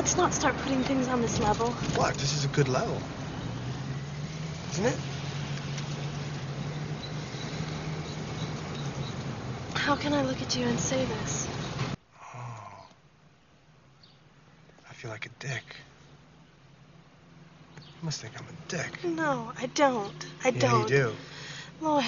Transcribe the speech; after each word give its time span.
Let's 0.00 0.16
not 0.16 0.32
start 0.32 0.56
putting 0.56 0.82
things 0.82 1.08
on 1.08 1.20
this 1.20 1.38
level. 1.40 1.72
What? 1.94 2.14
This 2.14 2.32
is 2.34 2.46
a 2.46 2.48
good 2.48 2.68
level. 2.68 2.96
Isn't 4.70 4.86
it? 4.86 4.96
How 9.74 9.96
can 9.96 10.14
I 10.14 10.22
look 10.22 10.40
at 10.40 10.56
you 10.56 10.64
and 10.66 10.80
say 10.80 11.04
this? 11.04 11.46
Oh. 12.34 12.86
I 14.88 14.94
feel 14.94 15.10
like 15.10 15.26
a 15.26 15.30
dick. 15.38 15.76
You 17.76 17.84
must 18.00 18.22
think 18.22 18.32
I'm 18.40 18.46
a 18.46 18.68
dick. 18.68 19.04
No, 19.04 19.52
I 19.60 19.66
don't. 19.66 20.26
I 20.42 20.48
yeah, 20.48 20.60
don't. 20.60 20.90
you 20.90 20.96
do. 20.96 21.12
Lloyd, 21.82 22.06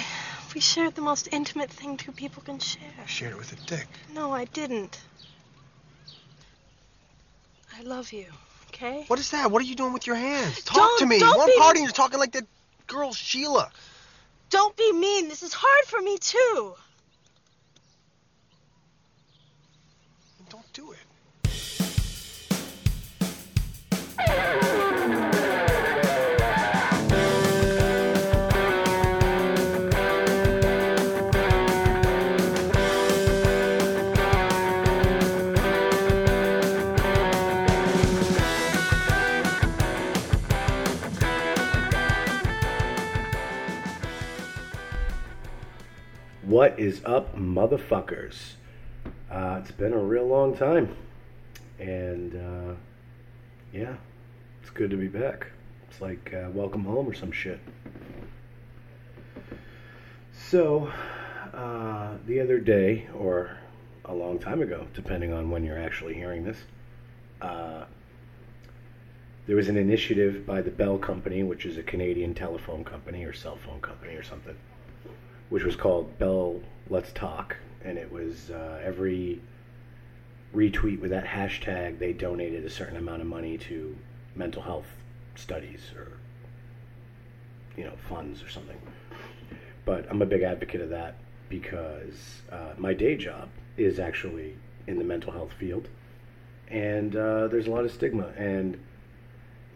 we 0.55 0.61
shared 0.61 0.95
the 0.95 1.03
most 1.03 1.29
intimate 1.31 1.69
thing 1.69 1.97
two 1.97 2.11
people 2.11 2.41
can 2.41 2.57
share. 2.57 2.89
I 3.03 3.05
shared 3.05 3.33
it 3.33 3.37
with 3.37 3.53
a 3.53 3.67
dick. 3.67 3.87
No, 4.15 4.31
I 4.31 4.45
didn't. 4.45 4.99
I 7.77 7.81
love 7.83 8.11
you, 8.13 8.25
okay? 8.69 9.03
What 9.07 9.19
is 9.19 9.31
that? 9.31 9.49
What 9.51 9.61
are 9.61 9.65
you 9.65 9.75
doing 9.75 9.93
with 9.93 10.05
your 10.07 10.15
hands? 10.15 10.63
Talk 10.63 10.77
Don't- 10.77 10.99
to 10.99 11.05
me. 11.05 11.19
don't 11.19 11.37
One 11.37 11.47
be- 11.47 11.57
party 11.57 11.79
and 11.79 11.87
you're 11.87 11.93
talking 11.93 12.19
like 12.19 12.31
that 12.33 12.45
girl 12.87 13.13
Sheila. 13.13 13.71
Don't 14.49 14.75
be 14.77 14.91
mean. 14.93 15.27
This 15.29 15.41
is 15.41 15.53
hard 15.53 15.85
for 15.87 15.99
me, 16.01 16.17
too. 16.19 16.75
Don't 20.49 20.73
do 20.73 20.91
it. 20.91 20.99
What 46.45 46.77
is 46.77 47.01
up, 47.05 47.37
motherfuckers? 47.37 48.55
Uh, 49.31 49.61
it's 49.61 49.71
been 49.71 49.93
a 49.93 49.97
real 49.97 50.27
long 50.27 50.57
time. 50.57 50.93
And, 51.79 52.35
uh, 52.35 52.75
yeah, 53.71 53.95
it's 54.61 54.69
good 54.69 54.89
to 54.89 54.97
be 54.97 55.07
back. 55.07 55.47
It's 55.89 56.01
like 56.01 56.33
uh, 56.33 56.49
welcome 56.49 56.83
home 56.83 57.07
or 57.07 57.13
some 57.13 57.31
shit. 57.31 57.61
So, 60.33 60.91
uh, 61.53 62.17
the 62.27 62.41
other 62.41 62.59
day, 62.59 63.07
or 63.17 63.57
a 64.03 64.13
long 64.13 64.37
time 64.37 64.61
ago, 64.61 64.85
depending 64.93 65.31
on 65.31 65.49
when 65.49 65.63
you're 65.63 65.81
actually 65.81 66.13
hearing 66.13 66.43
this, 66.43 66.57
uh, 67.41 67.85
there 69.47 69.55
was 69.55 69.69
an 69.69 69.77
initiative 69.77 70.45
by 70.45 70.61
the 70.61 70.71
Bell 70.71 70.97
Company, 70.97 71.41
which 71.41 71.65
is 71.65 71.77
a 71.77 71.83
Canadian 71.83 72.33
telephone 72.33 72.83
company 72.83 73.23
or 73.23 73.31
cell 73.31 73.57
phone 73.65 73.79
company 73.79 74.15
or 74.15 74.23
something 74.23 74.57
which 75.53 75.63
was 75.63 75.75
called 75.75 76.17
Bell 76.17 76.59
Let's 76.89 77.11
Talk, 77.11 77.57
and 77.85 77.95
it 77.95 78.11
was 78.11 78.49
uh, 78.49 78.81
every 78.83 79.39
retweet 80.51 80.99
with 80.99 81.11
that 81.11 81.25
hashtag 81.25 81.99
they 81.99 82.11
donated 82.11 82.65
a 82.65 82.69
certain 82.71 82.97
amount 82.97 83.21
of 83.21 83.27
money 83.27 83.59
to 83.59 83.95
mental 84.33 84.63
health 84.63 84.87
studies 85.35 85.91
or 85.95 86.07
you 87.77 87.83
know 87.83 87.93
funds 88.09 88.41
or 88.41 88.49
something. 88.49 88.81
But 89.85 90.09
I'm 90.09 90.23
a 90.23 90.25
big 90.25 90.41
advocate 90.41 90.81
of 90.81 90.89
that 90.89 91.17
because 91.49 92.41
uh, 92.51 92.73
my 92.79 92.95
day 92.95 93.15
job 93.15 93.47
is 93.77 93.99
actually 93.99 94.55
in 94.87 94.97
the 94.97 95.05
mental 95.05 95.31
health 95.31 95.53
field, 95.53 95.87
and 96.69 97.15
uh, 97.15 97.47
there's 97.47 97.67
a 97.67 97.71
lot 97.71 97.85
of 97.85 97.91
stigma. 97.91 98.33
And 98.37 98.79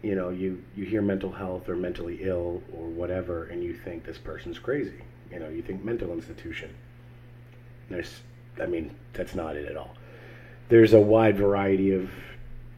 you 0.02 0.16
know 0.16 0.30
you 0.30 0.60
you 0.74 0.84
hear 0.84 1.02
mental 1.02 1.30
health 1.30 1.68
or 1.68 1.76
mentally 1.76 2.18
ill 2.22 2.64
or 2.72 2.88
whatever 2.88 3.44
and 3.44 3.62
you 3.62 3.74
think 3.74 4.04
this 4.04 4.18
person's 4.18 4.58
crazy 4.58 5.02
you 5.32 5.38
know 5.38 5.48
you 5.48 5.62
think 5.62 5.84
mental 5.84 6.12
institution. 6.12 6.74
There's 7.90 8.20
i 8.60 8.66
mean 8.66 8.94
that's 9.12 9.34
not 9.34 9.56
it 9.56 9.66
at 9.66 9.76
all. 9.76 9.94
There's 10.68 10.92
a 10.92 11.00
wide 11.00 11.36
variety 11.36 11.92
of 11.92 12.10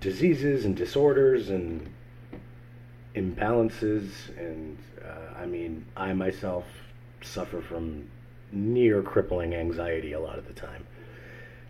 diseases 0.01 0.65
and 0.65 0.77
disorders 0.77 1.51
and 1.51 1.87
imbalances 3.15 4.09
and 4.39 4.79
uh, 5.05 5.39
i 5.41 5.45
mean 5.45 5.85
i 5.97 6.13
myself 6.13 6.65
suffer 7.23 7.61
from 7.61 8.09
near 8.53 9.03
crippling 9.03 9.55
anxiety 9.55 10.13
a 10.13 10.21
lot 10.21 10.39
of 10.39 10.47
the 10.47 10.53
time. 10.53 10.87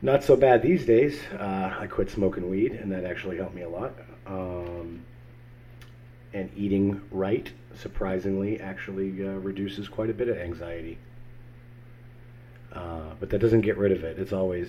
Not 0.02 0.24
so 0.24 0.36
bad 0.36 0.62
these 0.62 0.86
days. 0.86 1.18
Uh, 1.38 1.74
i 1.78 1.86
quit 1.86 2.10
smoking 2.10 2.48
weed 2.48 2.72
and 2.72 2.90
that 2.92 3.04
actually 3.04 3.36
helped 3.36 3.54
me 3.54 3.62
a 3.62 3.68
lot. 3.68 3.92
Um, 4.26 5.02
and 6.32 6.50
eating 6.56 7.00
right 7.10 7.50
surprisingly 7.74 8.60
actually 8.60 9.26
uh, 9.26 9.32
reduces 9.32 9.88
quite 9.88 10.10
a 10.10 10.14
bit 10.14 10.28
of 10.28 10.36
anxiety. 10.36 10.98
Uh, 12.72 13.14
but 13.18 13.30
that 13.30 13.38
doesn't 13.38 13.62
get 13.62 13.76
rid 13.76 13.92
of 13.92 14.04
it. 14.04 14.18
It's 14.18 14.32
always 14.32 14.68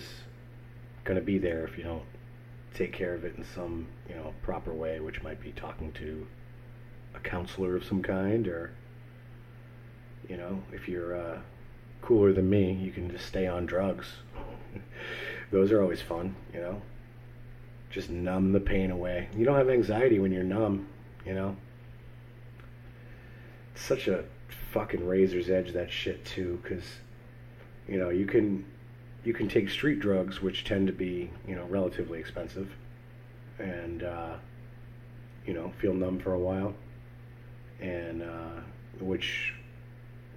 going 1.03 1.19
to 1.19 1.25
be 1.25 1.37
there 1.37 1.65
if 1.65 1.77
you 1.77 1.83
don't 1.83 2.03
take 2.73 2.93
care 2.93 3.13
of 3.13 3.25
it 3.25 3.35
in 3.37 3.43
some 3.43 3.87
you 4.07 4.15
know 4.15 4.33
proper 4.43 4.73
way 4.73 4.99
which 4.99 5.21
might 5.23 5.41
be 5.41 5.51
talking 5.51 5.91
to 5.91 6.25
a 7.13 7.19
counselor 7.19 7.75
of 7.75 7.83
some 7.83 8.01
kind 8.01 8.47
or 8.47 8.71
you 10.29 10.37
know 10.37 10.63
if 10.71 10.87
you're 10.87 11.15
uh, 11.15 11.39
cooler 12.01 12.31
than 12.31 12.49
me 12.49 12.71
you 12.71 12.91
can 12.91 13.09
just 13.09 13.25
stay 13.25 13.47
on 13.47 13.65
drugs. 13.65 14.07
Those 15.51 15.71
are 15.71 15.81
always 15.81 16.01
fun 16.01 16.35
you 16.53 16.61
know? 16.61 16.81
Just 17.89 18.09
numb 18.09 18.53
the 18.53 18.59
pain 18.61 18.89
away. 18.89 19.27
You 19.35 19.43
don't 19.43 19.57
have 19.57 19.69
anxiety 19.69 20.17
when 20.17 20.31
you're 20.31 20.43
numb 20.43 20.87
you 21.25 21.33
know? 21.33 21.55
It's 23.73 23.83
such 23.83 24.07
a 24.07 24.25
fucking 24.71 25.05
razor's 25.05 25.49
edge 25.49 25.73
that 25.73 25.91
shit 25.91 26.23
too 26.25 26.59
because 26.63 26.83
you 27.87 27.97
know 27.97 28.09
you 28.09 28.25
can 28.25 28.65
you 29.23 29.33
can 29.33 29.49
take 29.49 29.69
street 29.69 29.99
drugs 29.99 30.41
which 30.41 30.63
tend 30.63 30.87
to 30.87 30.93
be 30.93 31.29
you 31.47 31.55
know 31.55 31.65
relatively 31.65 32.19
expensive 32.19 32.71
and 33.59 34.03
uh, 34.03 34.35
you 35.45 35.53
know 35.53 35.73
feel 35.79 35.93
numb 35.93 36.19
for 36.19 36.33
a 36.33 36.39
while 36.39 36.73
and 37.81 38.21
uh, 38.21 38.61
which 38.99 39.53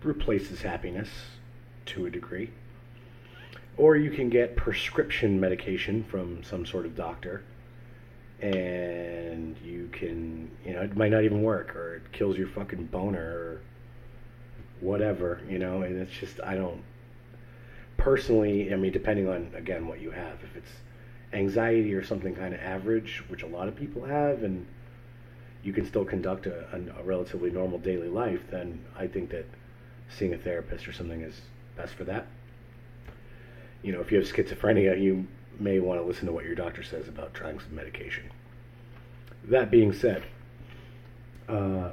replaces 0.02 0.62
happiness 0.62 1.08
to 1.86 2.06
a 2.06 2.10
degree. 2.10 2.50
Or 3.76 3.96
you 3.96 4.10
can 4.10 4.30
get 4.30 4.56
prescription 4.56 5.40
medication 5.40 6.04
from 6.04 6.42
some 6.44 6.64
sort 6.64 6.86
of 6.86 6.96
doctor 6.96 7.42
and 8.44 9.56
you 9.64 9.88
can 9.92 10.50
you 10.66 10.74
know 10.74 10.82
it 10.82 10.96
might 10.96 11.10
not 11.10 11.24
even 11.24 11.42
work 11.42 11.74
or 11.74 11.96
it 11.96 12.12
kills 12.12 12.36
your 12.36 12.46
fucking 12.48 12.84
boner 12.86 13.20
or 13.20 13.60
whatever 14.80 15.40
you 15.48 15.58
know 15.58 15.80
and 15.82 15.98
it's 15.98 16.12
just 16.12 16.40
i 16.44 16.54
don't 16.54 16.82
personally 17.96 18.72
i 18.72 18.76
mean 18.76 18.92
depending 18.92 19.28
on 19.28 19.50
again 19.54 19.86
what 19.86 20.00
you 20.00 20.10
have 20.10 20.36
if 20.42 20.56
it's 20.56 20.70
anxiety 21.32 21.94
or 21.94 22.04
something 22.04 22.34
kind 22.34 22.52
of 22.52 22.60
average 22.60 23.24
which 23.28 23.42
a 23.42 23.46
lot 23.46 23.66
of 23.66 23.74
people 23.74 24.04
have 24.04 24.42
and 24.42 24.66
you 25.62 25.72
can 25.72 25.86
still 25.86 26.04
conduct 26.04 26.44
a, 26.44 26.66
a, 26.74 27.00
a 27.00 27.02
relatively 27.02 27.50
normal 27.50 27.78
daily 27.78 28.08
life 28.08 28.42
then 28.50 28.78
i 28.98 29.06
think 29.06 29.30
that 29.30 29.46
seeing 30.10 30.34
a 30.34 30.38
therapist 30.38 30.86
or 30.86 30.92
something 30.92 31.22
is 31.22 31.40
best 31.76 31.94
for 31.94 32.04
that. 32.04 32.26
You 33.82 33.92
know 33.92 34.00
if 34.00 34.12
you 34.12 34.18
have 34.18 34.26
schizophrenia 34.26 35.00
you 35.00 35.26
may 35.60 35.78
want 35.78 36.00
to 36.00 36.06
listen 36.06 36.26
to 36.26 36.32
what 36.32 36.44
your 36.44 36.54
doctor 36.54 36.82
says 36.82 37.08
about 37.08 37.34
trying 37.34 37.60
some 37.60 37.74
medication. 37.74 38.30
That 39.44 39.70
being 39.70 39.92
said, 39.92 40.22
uh, 41.48 41.90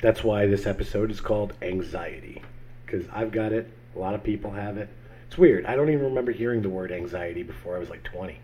that's 0.00 0.22
why 0.22 0.46
this 0.46 0.66
episode 0.66 1.10
is 1.10 1.20
called 1.20 1.54
Anxiety. 1.62 2.42
Because 2.84 3.06
I've 3.12 3.32
got 3.32 3.52
it, 3.52 3.70
a 3.94 3.98
lot 3.98 4.14
of 4.14 4.22
people 4.22 4.50
have 4.52 4.76
it. 4.76 4.88
It's 5.26 5.38
weird. 5.38 5.66
I 5.66 5.74
don't 5.74 5.90
even 5.90 6.04
remember 6.04 6.32
hearing 6.32 6.62
the 6.62 6.68
word 6.68 6.92
anxiety 6.92 7.42
before 7.42 7.76
I 7.76 7.78
was 7.78 7.90
like 7.90 8.04
20. 8.04 8.38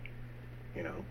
You 0.75 0.83
know? 0.83 1.05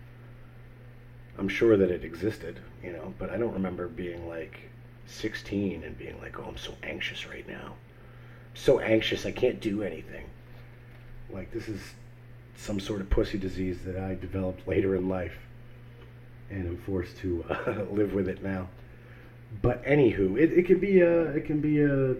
I'm 1.37 1.49
sure 1.49 1.77
that 1.77 1.89
it 1.89 2.03
existed, 2.03 2.59
you 2.83 2.91
know, 2.91 3.13
but 3.17 3.29
I 3.29 3.37
don't 3.37 3.53
remember 3.53 3.87
being 3.87 4.27
like 4.27 4.69
16 5.07 5.83
and 5.83 5.97
being 5.97 6.19
like, 6.21 6.39
oh, 6.39 6.43
I'm 6.43 6.57
so 6.57 6.73
anxious 6.83 7.27
right 7.27 7.47
now. 7.47 7.73
so 8.53 8.79
anxious 8.79 9.25
I 9.25 9.31
can't 9.31 9.59
do 9.59 9.81
anything. 9.81 10.25
Like, 11.31 11.51
this 11.51 11.67
is 11.67 11.81
some 12.55 12.79
sort 12.79 13.01
of 13.01 13.09
pussy 13.09 13.37
disease 13.37 13.79
that 13.85 13.97
I 13.97 14.15
developed 14.15 14.67
later 14.67 14.95
in 14.95 15.09
life, 15.09 15.37
and 16.49 16.67
am 16.67 16.77
forced 16.77 17.17
to 17.17 17.43
uh, 17.49 17.83
live 17.91 18.13
with 18.13 18.27
it 18.27 18.43
now. 18.43 18.69
But 19.61 19.83
anywho, 19.85 20.39
it, 20.39 20.51
it 20.53 20.65
can 20.65 20.79
be 20.79 21.01
a 21.01 21.21
it 21.31 21.45
can 21.45 21.61
be 21.61 21.81
a 21.81 22.11
it 22.11 22.19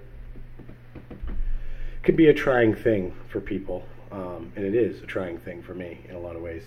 can 2.03 2.15
be 2.15 2.27
a 2.27 2.33
trying 2.33 2.73
thing 2.73 3.13
for 3.29 3.39
people, 3.39 3.85
um, 4.11 4.51
and 4.55 4.65
it 4.65 4.75
is 4.75 5.01
a 5.01 5.05
trying 5.05 5.37
thing 5.37 5.61
for 5.61 5.73
me 5.73 5.99
in 6.09 6.15
a 6.15 6.19
lot 6.19 6.35
of 6.35 6.41
ways. 6.41 6.63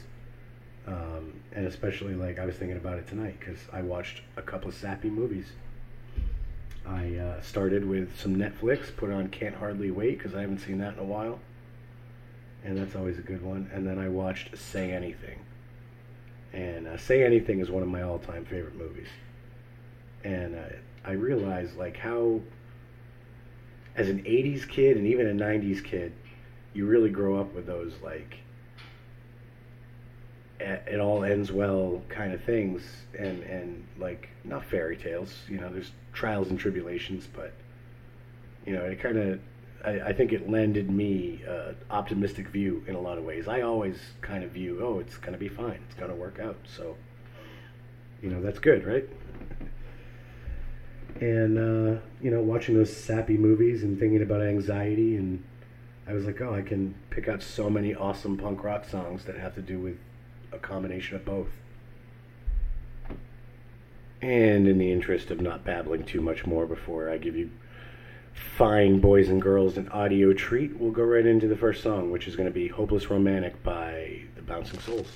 Um, 0.86 1.32
and 1.52 1.66
especially 1.66 2.14
like 2.14 2.38
I 2.38 2.44
was 2.44 2.54
thinking 2.54 2.76
about 2.76 2.98
it 2.98 3.08
tonight 3.08 3.36
because 3.40 3.58
I 3.72 3.82
watched 3.82 4.22
a 4.36 4.42
couple 4.42 4.68
of 4.68 4.74
sappy 4.74 5.10
movies. 5.10 5.46
I 6.86 7.16
uh, 7.16 7.40
started 7.42 7.84
with 7.88 8.16
some 8.20 8.36
Netflix, 8.36 8.94
put 8.94 9.10
on 9.10 9.26
Can't 9.28 9.56
Hardly 9.56 9.90
Wait 9.90 10.18
because 10.18 10.36
I 10.36 10.42
haven't 10.42 10.60
seen 10.60 10.78
that 10.78 10.92
in 10.94 11.00
a 11.00 11.04
while 11.04 11.40
and 12.66 12.76
that's 12.76 12.96
always 12.96 13.16
a 13.16 13.22
good 13.22 13.42
one. 13.42 13.70
And 13.72 13.86
then 13.86 13.98
I 13.98 14.08
watched 14.08 14.58
Say 14.58 14.90
Anything, 14.90 15.38
And 16.52 16.88
uh, 16.88 16.98
Say 16.98 17.24
Anything 17.24 17.60
is 17.60 17.70
one 17.70 17.82
of 17.82 17.88
my 17.88 18.02
all-time 18.02 18.44
favorite 18.44 18.76
movies. 18.76 19.08
And 20.24 20.56
uh, 20.56 20.74
I 21.04 21.12
realized 21.12 21.76
like 21.76 21.96
how, 21.96 22.40
as 23.94 24.08
an 24.08 24.24
'80s 24.24 24.68
kid 24.68 24.96
and 24.96 25.06
even 25.06 25.28
a 25.28 25.44
'90s 25.44 25.82
kid, 25.84 26.12
you 26.74 26.86
really 26.86 27.10
grow 27.10 27.40
up 27.40 27.54
with 27.54 27.66
those 27.66 27.92
like 28.02 28.38
it 30.58 30.98
all 30.98 31.22
ends 31.22 31.52
well 31.52 32.02
kind 32.08 32.32
of 32.32 32.42
things 32.42 32.82
and 33.18 33.42
and 33.44 33.86
like 33.98 34.28
not 34.42 34.64
fairy 34.64 34.96
tales 34.96 35.34
you 35.48 35.58
know 35.58 35.70
there's 35.70 35.92
trials 36.14 36.48
and 36.48 36.58
tribulations 36.58 37.28
but 37.34 37.52
you 38.64 38.72
know 38.72 38.82
it 38.82 38.98
kind 38.98 39.18
of 39.18 39.38
I, 39.84 40.00
I 40.00 40.12
think 40.12 40.32
it 40.32 40.50
landed 40.50 40.90
me 40.90 41.42
uh, 41.48 41.72
optimistic 41.90 42.48
view 42.48 42.84
in 42.86 42.94
a 42.94 43.00
lot 43.00 43.18
of 43.18 43.24
ways. 43.24 43.48
I 43.48 43.62
always 43.62 43.98
kind 44.20 44.44
of 44.44 44.50
view 44.50 44.80
oh 44.82 44.98
it's 44.98 45.16
going 45.16 45.32
to 45.32 45.38
be 45.38 45.48
fine. 45.48 45.80
It's 45.86 45.94
going 45.94 46.10
to 46.10 46.16
work 46.16 46.38
out. 46.38 46.56
So 46.64 46.96
you 48.22 48.30
know 48.30 48.40
that's 48.40 48.58
good 48.58 48.86
right? 48.86 49.08
And 51.20 51.58
uh, 51.58 52.00
you 52.20 52.30
know 52.30 52.40
watching 52.40 52.74
those 52.74 52.94
sappy 52.94 53.36
movies 53.36 53.82
and 53.82 53.98
thinking 53.98 54.22
about 54.22 54.42
anxiety 54.42 55.16
and 55.16 55.42
i 56.08 56.12
was 56.12 56.24
like 56.24 56.40
oh 56.40 56.54
i 56.54 56.62
can 56.62 56.94
pick 57.10 57.26
out 57.26 57.42
so 57.42 57.68
many 57.68 57.92
awesome 57.92 58.36
punk 58.36 58.62
rock 58.62 58.84
songs 58.84 59.24
that 59.24 59.36
have 59.36 59.56
to 59.56 59.60
do 59.60 59.80
with 59.80 59.96
a 60.52 60.58
combination 60.58 61.16
of 61.16 61.24
both. 61.24 61.48
And 64.22 64.66
in 64.66 64.78
the 64.78 64.90
interest 64.90 65.30
of 65.30 65.40
not 65.40 65.64
babbling 65.64 66.04
too 66.04 66.20
much 66.20 66.46
more 66.46 66.66
before 66.66 67.10
I 67.10 67.18
give 67.18 67.36
you 67.36 67.50
fine 68.36 69.00
boys 69.00 69.28
and 69.28 69.40
girls 69.40 69.76
an 69.76 69.88
audio 69.88 70.32
treat, 70.32 70.76
we'll 70.76 70.90
go 70.90 71.02
right 71.02 71.26
into 71.26 71.48
the 71.48 71.56
first 71.56 71.82
song, 71.82 72.10
which 72.10 72.28
is 72.28 72.36
going 72.36 72.48
to 72.48 72.54
be 72.54 72.68
Hopeless 72.68 73.10
Romantic 73.10 73.62
by 73.62 74.20
the 74.34 74.42
Bouncing 74.42 74.80
Souls. 74.80 75.08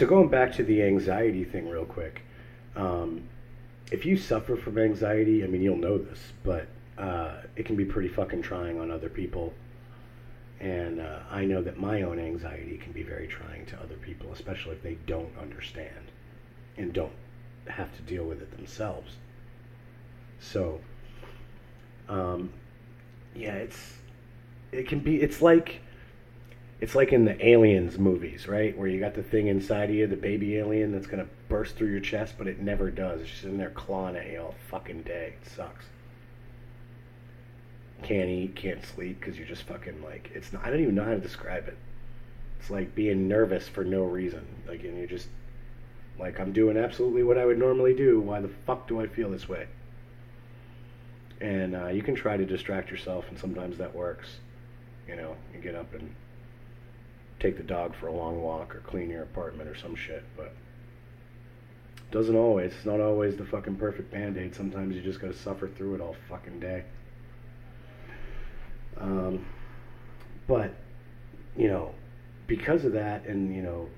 So 0.00 0.06
going 0.06 0.28
back 0.28 0.54
to 0.54 0.62
the 0.62 0.82
anxiety 0.82 1.44
thing 1.44 1.68
real 1.68 1.84
quick, 1.84 2.22
um, 2.74 3.28
if 3.92 4.06
you 4.06 4.16
suffer 4.16 4.56
from 4.56 4.78
anxiety, 4.78 5.44
I 5.44 5.46
mean 5.46 5.60
you'll 5.60 5.76
know 5.76 5.98
this, 5.98 6.18
but 6.42 6.68
uh, 6.96 7.42
it 7.54 7.66
can 7.66 7.76
be 7.76 7.84
pretty 7.84 8.08
fucking 8.08 8.40
trying 8.40 8.80
on 8.80 8.90
other 8.90 9.10
people. 9.10 9.52
And 10.58 11.02
uh, 11.02 11.18
I 11.30 11.44
know 11.44 11.60
that 11.60 11.78
my 11.78 12.00
own 12.00 12.18
anxiety 12.18 12.78
can 12.78 12.92
be 12.92 13.02
very 13.02 13.26
trying 13.26 13.66
to 13.66 13.76
other 13.76 13.96
people, 13.96 14.32
especially 14.32 14.72
if 14.72 14.82
they 14.82 14.96
don't 15.06 15.36
understand 15.38 16.06
and 16.78 16.94
don't 16.94 17.12
have 17.66 17.94
to 17.96 18.00
deal 18.00 18.24
with 18.24 18.40
it 18.40 18.56
themselves. 18.56 19.16
So, 20.38 20.80
um, 22.08 22.50
yeah, 23.36 23.52
it's 23.52 23.96
it 24.72 24.88
can 24.88 25.00
be. 25.00 25.20
It's 25.20 25.42
like 25.42 25.82
it's 26.80 26.94
like 26.94 27.12
in 27.12 27.26
the 27.26 27.46
aliens 27.46 27.98
movies, 27.98 28.48
right? 28.48 28.76
Where 28.76 28.88
you 28.88 29.00
got 29.00 29.14
the 29.14 29.22
thing 29.22 29.48
inside 29.48 29.90
of 29.90 29.96
you, 29.96 30.06
the 30.06 30.16
baby 30.16 30.56
alien 30.56 30.92
that's 30.92 31.06
gonna 31.06 31.26
burst 31.48 31.76
through 31.76 31.90
your 31.90 32.00
chest, 32.00 32.34
but 32.38 32.46
it 32.46 32.60
never 32.60 32.90
does. 32.90 33.20
It's 33.20 33.30
just 33.30 33.44
in 33.44 33.58
there 33.58 33.70
clawing 33.70 34.16
at 34.16 34.30
you 34.30 34.40
all 34.40 34.54
fucking 34.70 35.02
day. 35.02 35.34
It 35.40 35.50
sucks. 35.50 35.84
Can't 38.02 38.30
eat, 38.30 38.56
can't 38.56 38.82
sleep 38.82 39.20
because 39.20 39.36
you're 39.36 39.46
just 39.46 39.64
fucking 39.64 40.02
like 40.02 40.30
it's. 40.34 40.52
Not, 40.54 40.64
I 40.64 40.70
don't 40.70 40.80
even 40.80 40.94
know 40.94 41.04
how 41.04 41.10
to 41.10 41.20
describe 41.20 41.68
it. 41.68 41.76
It's 42.58 42.70
like 42.70 42.94
being 42.94 43.28
nervous 43.28 43.68
for 43.68 43.84
no 43.84 44.04
reason. 44.04 44.46
Like 44.66 44.82
and 44.82 44.96
you're 44.96 45.06
just 45.06 45.28
like 46.18 46.40
I'm 46.40 46.52
doing 46.52 46.78
absolutely 46.78 47.24
what 47.24 47.36
I 47.36 47.44
would 47.44 47.58
normally 47.58 47.94
do. 47.94 48.20
Why 48.20 48.40
the 48.40 48.50
fuck 48.66 48.88
do 48.88 49.00
I 49.00 49.06
feel 49.06 49.30
this 49.30 49.48
way? 49.48 49.66
And 51.42 51.76
uh, 51.76 51.88
you 51.88 52.02
can 52.02 52.14
try 52.14 52.38
to 52.38 52.46
distract 52.46 52.90
yourself, 52.90 53.26
and 53.28 53.38
sometimes 53.38 53.76
that 53.78 53.94
works. 53.94 54.28
You 55.06 55.16
know, 55.16 55.36
you 55.54 55.60
get 55.60 55.74
up 55.74 55.92
and 55.92 56.14
take 57.40 57.56
the 57.56 57.62
dog 57.62 57.94
for 57.96 58.06
a 58.06 58.12
long 58.12 58.40
walk 58.42 58.74
or 58.74 58.80
clean 58.80 59.10
your 59.10 59.22
apartment 59.22 59.68
or 59.68 59.74
some 59.74 59.96
shit, 59.96 60.22
but 60.36 60.52
doesn't 62.10 62.36
always. 62.36 62.72
It's 62.72 62.84
not 62.84 63.00
always 63.00 63.36
the 63.36 63.44
fucking 63.44 63.76
perfect 63.76 64.10
band-aid. 64.10 64.54
Sometimes 64.54 64.94
you 64.94 65.02
just 65.02 65.20
gotta 65.20 65.34
suffer 65.34 65.68
through 65.68 65.94
it 65.94 66.00
all 66.00 66.16
fucking 66.28 66.60
day. 66.60 66.84
Um, 68.98 69.46
but, 70.46 70.74
you 71.56 71.68
know, 71.68 71.94
because 72.46 72.84
of 72.84 72.92
that, 72.92 73.24
and, 73.26 73.54
you 73.54 73.62
know, 73.62 73.88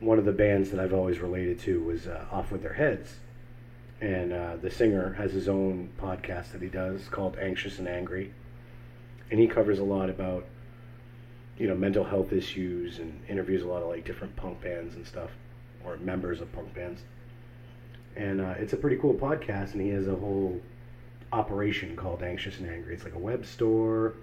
one 0.00 0.18
of 0.18 0.24
the 0.24 0.32
bands 0.32 0.70
that 0.70 0.78
I've 0.78 0.92
always 0.92 1.18
related 1.18 1.58
to 1.60 1.82
was 1.82 2.06
uh, 2.06 2.26
Off 2.30 2.52
With 2.52 2.62
Their 2.62 2.74
Heads. 2.74 3.16
And 4.00 4.32
uh, 4.32 4.56
the 4.56 4.70
singer 4.70 5.14
has 5.14 5.32
his 5.32 5.48
own 5.48 5.90
podcast 6.00 6.52
that 6.52 6.62
he 6.62 6.68
does 6.68 7.08
called 7.08 7.36
Anxious 7.36 7.80
and 7.80 7.88
Angry. 7.88 8.32
And 9.30 9.40
he 9.40 9.48
covers 9.48 9.80
a 9.80 9.84
lot 9.84 10.08
about 10.08 10.44
you 11.58 11.66
know 11.66 11.74
mental 11.74 12.04
health 12.04 12.32
issues 12.32 12.98
and 12.98 13.20
interviews 13.28 13.62
a 13.62 13.66
lot 13.66 13.82
of 13.82 13.88
like 13.88 14.04
different 14.04 14.34
punk 14.36 14.60
bands 14.60 14.94
and 14.94 15.06
stuff 15.06 15.30
or 15.84 15.96
members 15.98 16.40
of 16.40 16.50
punk 16.52 16.72
bands. 16.74 17.02
And 18.16 18.40
uh, 18.40 18.54
it's 18.58 18.72
a 18.72 18.76
pretty 18.76 18.96
cool 18.96 19.14
podcast 19.14 19.72
and 19.72 19.80
he 19.80 19.88
has 19.90 20.08
a 20.08 20.14
whole 20.14 20.60
operation 21.32 21.94
called 21.96 22.22
anxious 22.22 22.58
and 22.58 22.68
angry. 22.68 22.94
It's 22.94 23.04
like 23.04 23.14
a 23.14 23.18
web 23.18 23.44
store. 23.44 24.14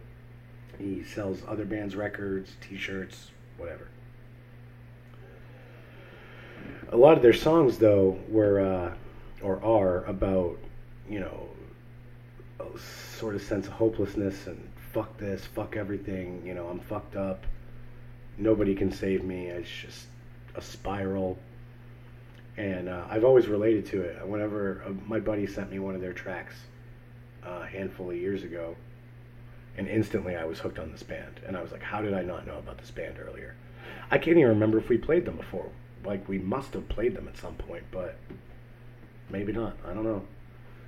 He 0.77 1.03
sells 1.03 1.41
other 1.47 1.65
bands 1.65 1.95
records 1.95 2.51
t-shirts 2.61 3.31
whatever. 3.57 3.87
A 6.89 6.97
lot 6.97 7.17
of 7.17 7.23
their 7.23 7.33
songs 7.33 7.77
though 7.77 8.19
were 8.29 8.59
uh, 8.59 8.93
or 9.41 9.63
are 9.63 10.05
about 10.05 10.57
you 11.09 11.19
know 11.19 11.49
a 12.59 12.79
sort 12.79 13.35
of 13.35 13.41
sense 13.41 13.67
of 13.67 13.73
hopelessness 13.73 14.47
and 14.47 14.69
fuck 14.95 15.17
this, 15.17 15.43
fuck 15.43 15.75
everything, 15.75 16.41
you 16.45 16.53
know, 16.53 16.67
I'm 16.67 16.79
fucked 16.79 17.17
up. 17.17 17.43
Nobody 18.37 18.73
can 18.73 18.93
save 18.93 19.25
me. 19.25 19.47
It's 19.47 19.69
just 19.69 20.05
a 20.55 20.61
spiral. 20.61 21.37
And 22.55 22.87
uh, 22.87 23.03
I've 23.09 23.25
always 23.25 23.47
related 23.47 23.85
to 23.87 24.01
it. 24.01 24.25
Whenever 24.25 24.81
uh, 24.87 24.91
my 25.05 25.19
buddy 25.19 25.47
sent 25.47 25.69
me 25.69 25.79
one 25.79 25.95
of 25.95 26.01
their 26.01 26.13
tracks 26.13 26.55
uh, 27.45 27.63
a 27.63 27.67
handful 27.67 28.09
of 28.09 28.15
years 28.15 28.43
ago, 28.43 28.77
and 29.77 29.89
instantly 29.89 30.37
I 30.37 30.45
was 30.45 30.59
hooked 30.59 30.79
on 30.79 30.93
this 30.93 31.03
band. 31.03 31.41
And 31.45 31.57
I 31.57 31.61
was 31.61 31.73
like, 31.73 31.83
how 31.83 32.01
did 32.01 32.13
I 32.13 32.21
not 32.21 32.47
know 32.47 32.57
about 32.57 32.77
this 32.77 32.91
band 32.91 33.17
earlier? 33.19 33.53
I 34.09 34.17
can't 34.17 34.37
even 34.37 34.47
remember 34.47 34.77
if 34.77 34.87
we 34.87 34.97
played 34.97 35.25
them 35.25 35.35
before. 35.35 35.69
Like, 36.05 36.29
we 36.29 36.37
must 36.37 36.71
have 36.73 36.87
played 36.87 37.17
them 37.17 37.27
at 37.27 37.35
some 37.35 37.55
point, 37.55 37.83
but 37.91 38.15
maybe 39.29 39.51
not. 39.51 39.75
I 39.85 39.93
don't 39.93 40.05
know. 40.05 40.25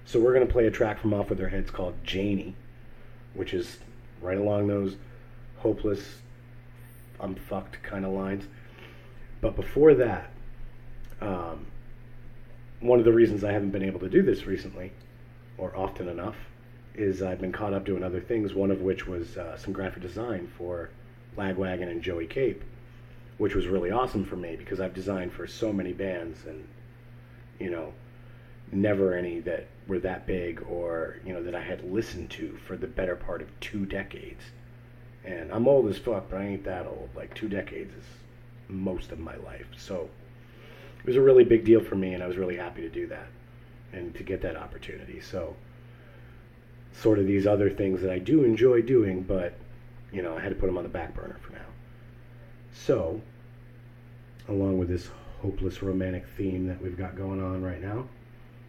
So 0.06 0.18
we're 0.22 0.34
going 0.34 0.48
to 0.48 0.54
play 0.54 0.66
a 0.66 0.72
track 0.72 1.02
from 1.02 1.14
Off 1.14 1.28
With 1.28 1.40
Their 1.40 1.50
Heads 1.50 1.72
called 1.72 1.96
Janie, 2.06 2.56
which 3.34 3.54
is 3.54 3.80
right 4.22 4.38
along 4.38 4.68
those 4.68 4.96
hopeless, 5.58 6.02
I'm 7.20 7.36
fucked 7.36 7.82
kind 7.84 8.06
of 8.06 8.12
lines. 8.12 8.46
But 9.42 9.56
before 9.56 9.94
that, 9.96 10.30
um, 11.22 11.66
one 12.80 13.00
of 13.00 13.06
the 13.06 13.14
reasons 13.14 13.44
I 13.44 13.52
haven't 13.52 13.72
been 13.72 13.84
able 13.84 14.00
to 14.02 14.10
do 14.10 14.22
this 14.22 14.46
recently, 14.46 14.92
or 15.58 15.76
often 15.76 16.08
enough, 16.08 16.36
is 16.96 17.22
I've 17.22 17.40
been 17.40 17.52
caught 17.52 17.74
up 17.74 17.86
doing 17.86 18.04
other 18.04 18.20
things. 18.20 18.54
One 18.54 18.72
of 18.72 18.82
which 18.82 19.08
was 19.08 19.38
uh, 19.38 19.58
some 19.58 19.74
graphic 19.74 20.02
design 20.02 20.48
for 20.58 20.90
Lagwagon 21.38 21.90
and 21.90 22.02
Joey 22.02 22.28
Cape, 22.28 22.64
which 23.38 23.56
was 23.56 23.68
really 23.68 23.92
awesome 23.92 24.26
for 24.26 24.36
me 24.36 24.56
because 24.56 24.80
I've 24.80 24.94
designed 24.94 25.32
for 25.32 25.48
so 25.48 25.72
many 25.72 25.94
bands 25.94 26.46
and 26.46 26.68
you 27.60 27.70
know 27.70 27.94
never 28.72 29.14
any 29.14 29.40
that 29.42 29.68
were 29.88 30.00
that 30.00 30.28
big 30.28 30.62
or 30.70 31.18
you 31.26 31.34
know 31.34 31.42
that 31.44 31.56
I 31.56 31.62
had 31.62 31.92
listened 31.92 32.30
to 32.32 32.58
for 32.68 32.76
the 32.76 32.88
better 32.88 33.16
part 33.16 33.42
of 33.42 33.60
two 33.60 33.86
decades. 33.86 34.44
And 35.24 35.52
I'm 35.52 35.68
old 35.68 35.88
as 35.90 35.98
fuck, 35.98 36.30
but 36.30 36.40
I 36.40 36.46
ain't 36.46 36.64
that 36.64 36.86
old. 36.86 37.10
Like 37.16 37.34
two 37.34 37.50
decades 37.50 37.94
is 37.94 38.06
most 38.70 39.12
of 39.12 39.20
my 39.20 39.36
life. 39.38 39.68
So 39.78 40.10
it 41.00 41.06
was 41.06 41.16
a 41.16 41.22
really 41.22 41.44
big 41.44 41.66
deal 41.66 41.82
for 41.84 41.96
me, 41.96 42.14
and 42.14 42.24
I 42.24 42.28
was 42.28 42.38
really 42.38 42.58
happy 42.58 42.82
to 42.82 42.90
do 42.90 43.08
that 43.08 43.28
and 43.94 44.14
to 44.16 44.24
get 44.24 44.42
that 44.42 44.56
opportunity. 44.56 45.20
So 45.22 45.56
sort 46.94 47.20
of 47.20 47.28
these 47.28 47.48
other 47.48 47.70
things 47.70 48.02
that 48.02 48.12
I 48.12 48.20
do 48.20 48.44
enjoy 48.44 48.82
doing, 48.82 49.24
but 49.24 49.54
you 50.12 50.22
know 50.22 50.38
I 50.38 50.42
had 50.42 50.50
to 50.50 50.56
put 50.56 50.68
them 50.68 50.78
on 50.78 50.84
the 50.84 50.90
back 50.90 51.14
burner 51.14 51.38
for 51.42 51.54
now. 51.54 51.60
So 52.74 53.22
along 54.48 54.78
with 54.78 54.88
this 54.88 55.10
hopeless 55.42 55.84
romantic 55.84 56.26
theme 56.38 56.68
that 56.68 56.82
we've 56.82 56.98
got 56.98 57.16
going 57.16 57.44
on 57.44 57.62
right 57.62 57.82
now 57.82 58.08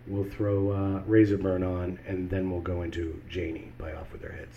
we'll 0.08 0.24
throw 0.24 0.70
uh, 0.70 1.02
Razorburn 1.06 1.62
on, 1.62 1.98
and 2.06 2.30
then 2.30 2.50
we'll 2.50 2.60
go 2.60 2.82
into 2.82 3.20
Janie 3.28 3.72
by 3.78 3.92
Off 3.92 4.12
With 4.12 4.22
Their 4.22 4.32
Heads. 4.32 4.56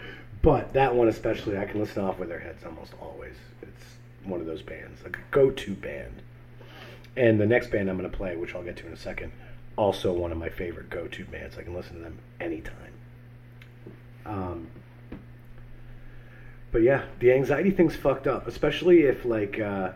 But 0.41 0.73
that 0.73 0.95
one 0.95 1.07
especially, 1.07 1.57
I 1.57 1.65
can 1.65 1.79
listen 1.79 2.03
off 2.03 2.17
with 2.17 2.29
their 2.29 2.39
heads 2.39 2.63
almost 2.65 2.93
always. 2.99 3.35
It's 3.61 3.85
one 4.23 4.39
of 4.39 4.47
those 4.47 4.61
bands, 4.61 5.03
like 5.03 5.17
a 5.17 5.21
go-to 5.31 5.73
band. 5.73 6.21
And 7.15 7.39
the 7.39 7.45
next 7.45 7.69
band 7.69 7.89
I'm 7.89 7.97
going 7.97 8.09
to 8.09 8.15
play, 8.15 8.35
which 8.35 8.55
I'll 8.55 8.63
get 8.63 8.77
to 8.77 8.87
in 8.87 8.93
a 8.93 8.97
second, 8.97 9.31
also 9.75 10.11
one 10.11 10.31
of 10.31 10.37
my 10.37 10.49
favorite 10.49 10.89
go-to 10.89 11.25
bands. 11.25 11.57
I 11.57 11.63
can 11.63 11.75
listen 11.75 11.95
to 11.95 12.01
them 12.01 12.17
anytime. 12.39 12.93
Um, 14.25 14.67
but 16.71 16.81
yeah, 16.81 17.03
the 17.19 17.33
anxiety 17.33 17.71
thing's 17.71 17.95
fucked 17.95 18.27
up, 18.27 18.47
especially 18.47 19.01
if 19.01 19.25
like 19.25 19.59
uh, 19.59 19.91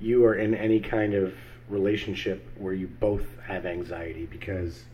you 0.00 0.24
are 0.24 0.34
in 0.34 0.54
any 0.54 0.80
kind 0.80 1.14
of 1.14 1.34
relationship 1.68 2.46
where 2.56 2.72
you 2.72 2.86
both 2.86 3.24
have 3.46 3.64
anxiety 3.64 4.26
because 4.26 4.84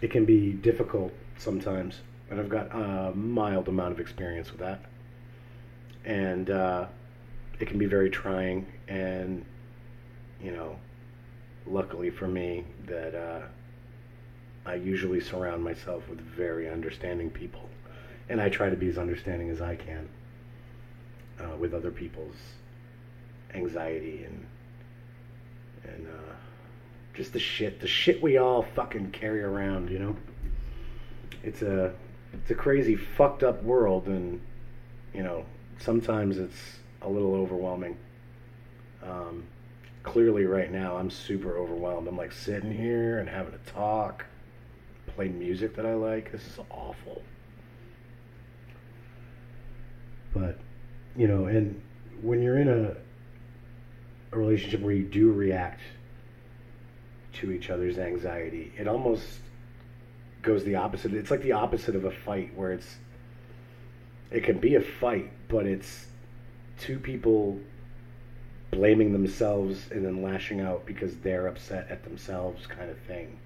it 0.00 0.10
can 0.10 0.24
be 0.24 0.52
difficult 0.52 1.12
sometimes. 1.38 2.00
I've 2.38 2.48
got 2.48 2.68
a 2.74 3.12
mild 3.14 3.68
amount 3.68 3.92
of 3.92 4.00
experience 4.00 4.50
with 4.50 4.60
that. 4.60 4.80
And 6.04 6.50
uh, 6.50 6.86
it 7.60 7.68
can 7.68 7.78
be 7.78 7.86
very 7.86 8.10
trying. 8.10 8.66
And, 8.88 9.44
you 10.42 10.52
know, 10.52 10.76
luckily 11.66 12.10
for 12.10 12.28
me, 12.28 12.64
that 12.86 13.14
uh, 13.14 13.42
I 14.66 14.74
usually 14.74 15.20
surround 15.20 15.62
myself 15.62 16.08
with 16.08 16.20
very 16.20 16.68
understanding 16.68 17.30
people. 17.30 17.68
And 18.28 18.40
I 18.40 18.48
try 18.48 18.70
to 18.70 18.76
be 18.76 18.88
as 18.88 18.98
understanding 18.98 19.50
as 19.50 19.60
I 19.60 19.76
can 19.76 20.08
uh, 21.40 21.56
with 21.56 21.74
other 21.74 21.90
people's 21.90 22.36
anxiety 23.54 24.24
and 24.24 24.46
and 25.84 26.06
uh, 26.06 26.34
just 27.14 27.32
the 27.32 27.38
shit, 27.38 27.80
the 27.80 27.86
shit 27.86 28.22
we 28.22 28.38
all 28.38 28.62
fucking 28.74 29.10
carry 29.10 29.42
around, 29.42 29.90
you 29.90 29.98
know. 29.98 30.16
It's 31.42 31.62
a 31.62 31.94
it's 32.42 32.50
a 32.50 32.54
crazy 32.54 32.96
fucked 32.96 33.42
up 33.42 33.62
world, 33.62 34.06
and 34.06 34.40
you 35.12 35.22
know 35.22 35.44
sometimes 35.78 36.38
it's 36.38 36.78
a 37.02 37.08
little 37.08 37.34
overwhelming. 37.34 37.96
Um, 39.02 39.44
clearly, 40.02 40.44
right 40.44 40.70
now 40.70 40.96
I'm 40.96 41.10
super 41.10 41.56
overwhelmed. 41.56 42.08
I'm 42.08 42.16
like 42.16 42.32
sitting 42.32 42.72
here 42.72 43.18
and 43.18 43.28
having 43.28 43.52
to 43.52 43.72
talk, 43.72 44.24
playing 45.14 45.38
music 45.38 45.76
that 45.76 45.86
I 45.86 45.94
like. 45.94 46.32
This 46.32 46.46
is 46.46 46.58
awful. 46.70 47.22
But 50.32 50.58
you 51.16 51.28
know, 51.28 51.46
and 51.46 51.80
when 52.22 52.42
you're 52.42 52.58
in 52.58 52.68
a 52.68 52.96
a 54.34 54.38
relationship 54.38 54.80
where 54.80 54.94
you 54.94 55.04
do 55.04 55.30
react 55.32 55.80
to 57.34 57.52
each 57.52 57.70
other's 57.70 57.98
anxiety, 57.98 58.72
it 58.76 58.88
almost 58.88 59.24
goes 60.44 60.64
the 60.64 60.76
opposite. 60.76 61.14
It's 61.14 61.30
like 61.30 61.42
the 61.42 61.52
opposite 61.52 61.96
of 61.96 62.04
a 62.04 62.10
fight 62.10 62.54
where 62.54 62.72
it's 62.72 62.96
it 64.30 64.42
can 64.42 64.58
be 64.58 64.74
a 64.74 64.80
fight, 64.80 65.30
but 65.48 65.66
it's 65.66 66.06
two 66.78 66.98
people 66.98 67.60
blaming 68.70 69.12
themselves 69.12 69.90
and 69.90 70.04
then 70.04 70.22
lashing 70.22 70.60
out 70.60 70.84
because 70.86 71.16
they're 71.18 71.46
upset 71.46 71.88
at 71.88 72.02
themselves 72.04 72.66
kind 72.66 72.90
of 72.90 72.98
thing. 73.00 73.38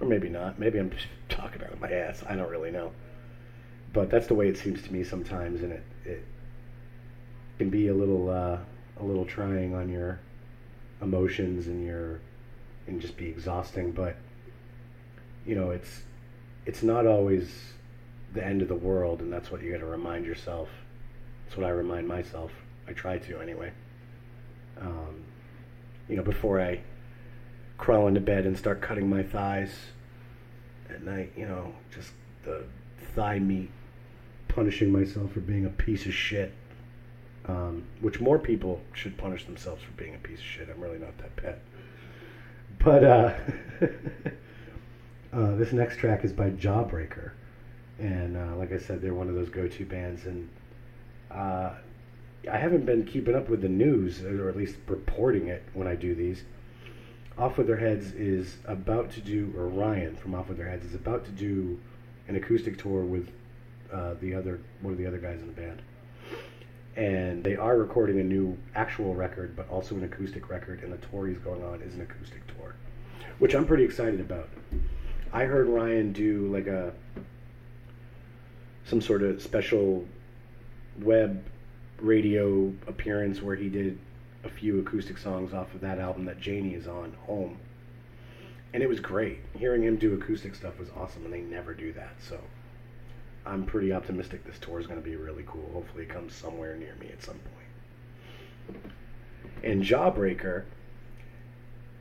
Or 0.00 0.06
maybe 0.06 0.28
not. 0.28 0.58
Maybe 0.58 0.78
I'm 0.78 0.90
just 0.90 1.06
talking 1.28 1.62
out 1.62 1.72
of 1.72 1.80
my 1.80 1.90
ass. 1.90 2.22
I 2.28 2.36
don't 2.36 2.50
really 2.50 2.70
know. 2.70 2.92
But 3.92 4.08
that's 4.08 4.28
the 4.28 4.34
way 4.34 4.48
it 4.48 4.56
seems 4.56 4.82
to 4.82 4.92
me 4.92 5.02
sometimes 5.02 5.62
and 5.62 5.72
it 5.72 5.82
it 6.04 6.24
can 7.58 7.70
be 7.70 7.88
a 7.88 7.94
little 7.94 8.30
uh 8.30 8.58
a 9.00 9.04
little 9.04 9.24
trying 9.24 9.74
on 9.74 9.88
your 9.88 10.20
emotions 11.02 11.66
and 11.66 11.84
your 11.84 12.20
and 12.86 13.00
just 13.00 13.16
be 13.16 13.26
exhausting 13.26 13.90
but 13.92 14.16
you 15.50 15.56
know 15.56 15.70
it's 15.70 16.02
it's 16.64 16.80
not 16.84 17.08
always 17.08 17.72
the 18.34 18.46
end 18.46 18.62
of 18.62 18.68
the 18.68 18.74
world 18.76 19.20
and 19.20 19.32
that's 19.32 19.50
what 19.50 19.60
you 19.60 19.72
got 19.72 19.80
to 19.80 19.84
remind 19.84 20.24
yourself 20.24 20.68
that's 21.44 21.56
what 21.56 21.66
i 21.66 21.70
remind 21.70 22.06
myself 22.06 22.52
i 22.86 22.92
try 22.92 23.18
to 23.18 23.40
anyway 23.40 23.72
um, 24.80 25.24
you 26.08 26.14
know 26.14 26.22
before 26.22 26.60
i 26.60 26.80
crawl 27.78 28.06
into 28.06 28.20
bed 28.20 28.46
and 28.46 28.56
start 28.56 28.80
cutting 28.80 29.10
my 29.10 29.24
thighs 29.24 29.72
at 30.88 31.02
night 31.02 31.32
you 31.36 31.44
know 31.44 31.74
just 31.92 32.12
the 32.44 32.62
thigh 33.16 33.40
meat 33.40 33.70
punishing 34.46 34.92
myself 34.92 35.32
for 35.32 35.40
being 35.40 35.66
a 35.66 35.70
piece 35.70 36.06
of 36.06 36.14
shit 36.14 36.52
um, 37.48 37.82
which 38.00 38.20
more 38.20 38.38
people 38.38 38.80
should 38.92 39.18
punish 39.18 39.44
themselves 39.46 39.82
for 39.82 39.90
being 39.92 40.14
a 40.14 40.18
piece 40.18 40.38
of 40.38 40.44
shit. 40.44 40.68
I'm 40.68 40.80
really 40.80 40.98
not 40.98 41.16
that 41.18 41.34
bad. 41.36 41.58
But 42.78 43.02
uh, 43.02 43.34
uh, 45.32 45.54
this 45.56 45.72
next 45.72 45.98
track 45.98 46.24
is 46.24 46.32
by 46.32 46.50
Jawbreaker, 46.50 47.32
and 47.98 48.36
uh, 48.36 48.56
like 48.56 48.72
I 48.72 48.78
said, 48.78 49.00
they're 49.00 49.14
one 49.14 49.28
of 49.28 49.34
those 49.34 49.48
go-to 49.48 49.84
bands. 49.84 50.26
And 50.26 50.48
uh, 51.30 51.72
I 52.50 52.56
haven't 52.56 52.86
been 52.86 53.04
keeping 53.04 53.34
up 53.34 53.48
with 53.48 53.62
the 53.62 53.68
news, 53.68 54.22
or 54.22 54.48
at 54.48 54.56
least 54.56 54.76
reporting 54.86 55.48
it 55.48 55.62
when 55.74 55.86
I 55.86 55.94
do 55.94 56.14
these. 56.14 56.44
Off 57.38 57.56
with 57.56 57.68
Their 57.68 57.76
Heads 57.76 58.12
is 58.12 58.56
about 58.66 59.10
to 59.12 59.20
do, 59.20 59.52
or 59.56 59.68
Ryan 59.68 60.16
from 60.16 60.34
Off 60.34 60.48
with 60.48 60.58
Their 60.58 60.68
Heads 60.68 60.84
is 60.84 60.94
about 60.94 61.24
to 61.26 61.30
do 61.30 61.78
an 62.28 62.36
acoustic 62.36 62.78
tour 62.78 63.02
with 63.02 63.30
uh, 63.92 64.14
the 64.20 64.34
other 64.34 64.60
one 64.82 64.92
of 64.92 64.98
the 64.98 65.06
other 65.06 65.18
guys 65.18 65.40
in 65.40 65.46
the 65.46 65.52
band 65.52 65.82
and 66.96 67.44
they 67.44 67.56
are 67.56 67.78
recording 67.78 68.18
a 68.20 68.24
new 68.24 68.58
actual 68.74 69.14
record, 69.14 69.54
but 69.56 69.68
also 69.70 69.94
an 69.94 70.04
acoustic 70.04 70.50
record, 70.50 70.82
and 70.82 70.92
the 70.92 70.98
tour 71.08 71.28
he's 71.28 71.38
going 71.38 71.62
on 71.62 71.80
is 71.82 71.94
an 71.94 72.00
acoustic 72.00 72.46
tour, 72.48 72.74
which 73.38 73.54
I'm 73.54 73.64
pretty 73.64 73.84
excited 73.84 74.20
about. 74.20 74.48
I 75.32 75.44
heard 75.44 75.68
Ryan 75.68 76.12
do 76.12 76.48
like 76.52 76.66
a 76.66 76.92
some 78.84 79.00
sort 79.00 79.22
of 79.22 79.40
special 79.40 80.04
web 81.00 81.44
radio 82.00 82.72
appearance 82.88 83.40
where 83.40 83.54
he 83.54 83.68
did 83.68 83.98
a 84.42 84.48
few 84.48 84.80
acoustic 84.80 85.18
songs 85.18 85.52
off 85.52 85.72
of 85.74 85.80
that 85.82 85.98
album 85.98 86.24
that 86.24 86.40
Janie 86.40 86.74
is 86.74 86.88
on, 86.88 87.12
Home. 87.26 87.58
And 88.72 88.82
it 88.82 88.88
was 88.88 88.98
great. 89.00 89.38
Hearing 89.56 89.82
him 89.82 89.96
do 89.96 90.14
acoustic 90.14 90.54
stuff 90.54 90.78
was 90.78 90.88
awesome, 90.96 91.24
and 91.24 91.32
they 91.32 91.40
never 91.40 91.74
do 91.74 91.92
that, 91.92 92.14
so 92.20 92.40
I'm 93.44 93.64
pretty 93.64 93.92
optimistic 93.92 94.44
this 94.44 94.58
tour 94.58 94.80
is 94.80 94.86
going 94.86 95.00
to 95.00 95.08
be 95.08 95.16
really 95.16 95.44
cool. 95.46 95.68
Hopefully, 95.72 96.04
it 96.04 96.08
comes 96.08 96.34
somewhere 96.34 96.76
near 96.76 96.94
me 97.00 97.08
at 97.12 97.22
some 97.22 97.38
point. 98.68 98.92
And 99.62 99.82
Jawbreaker, 99.82 100.64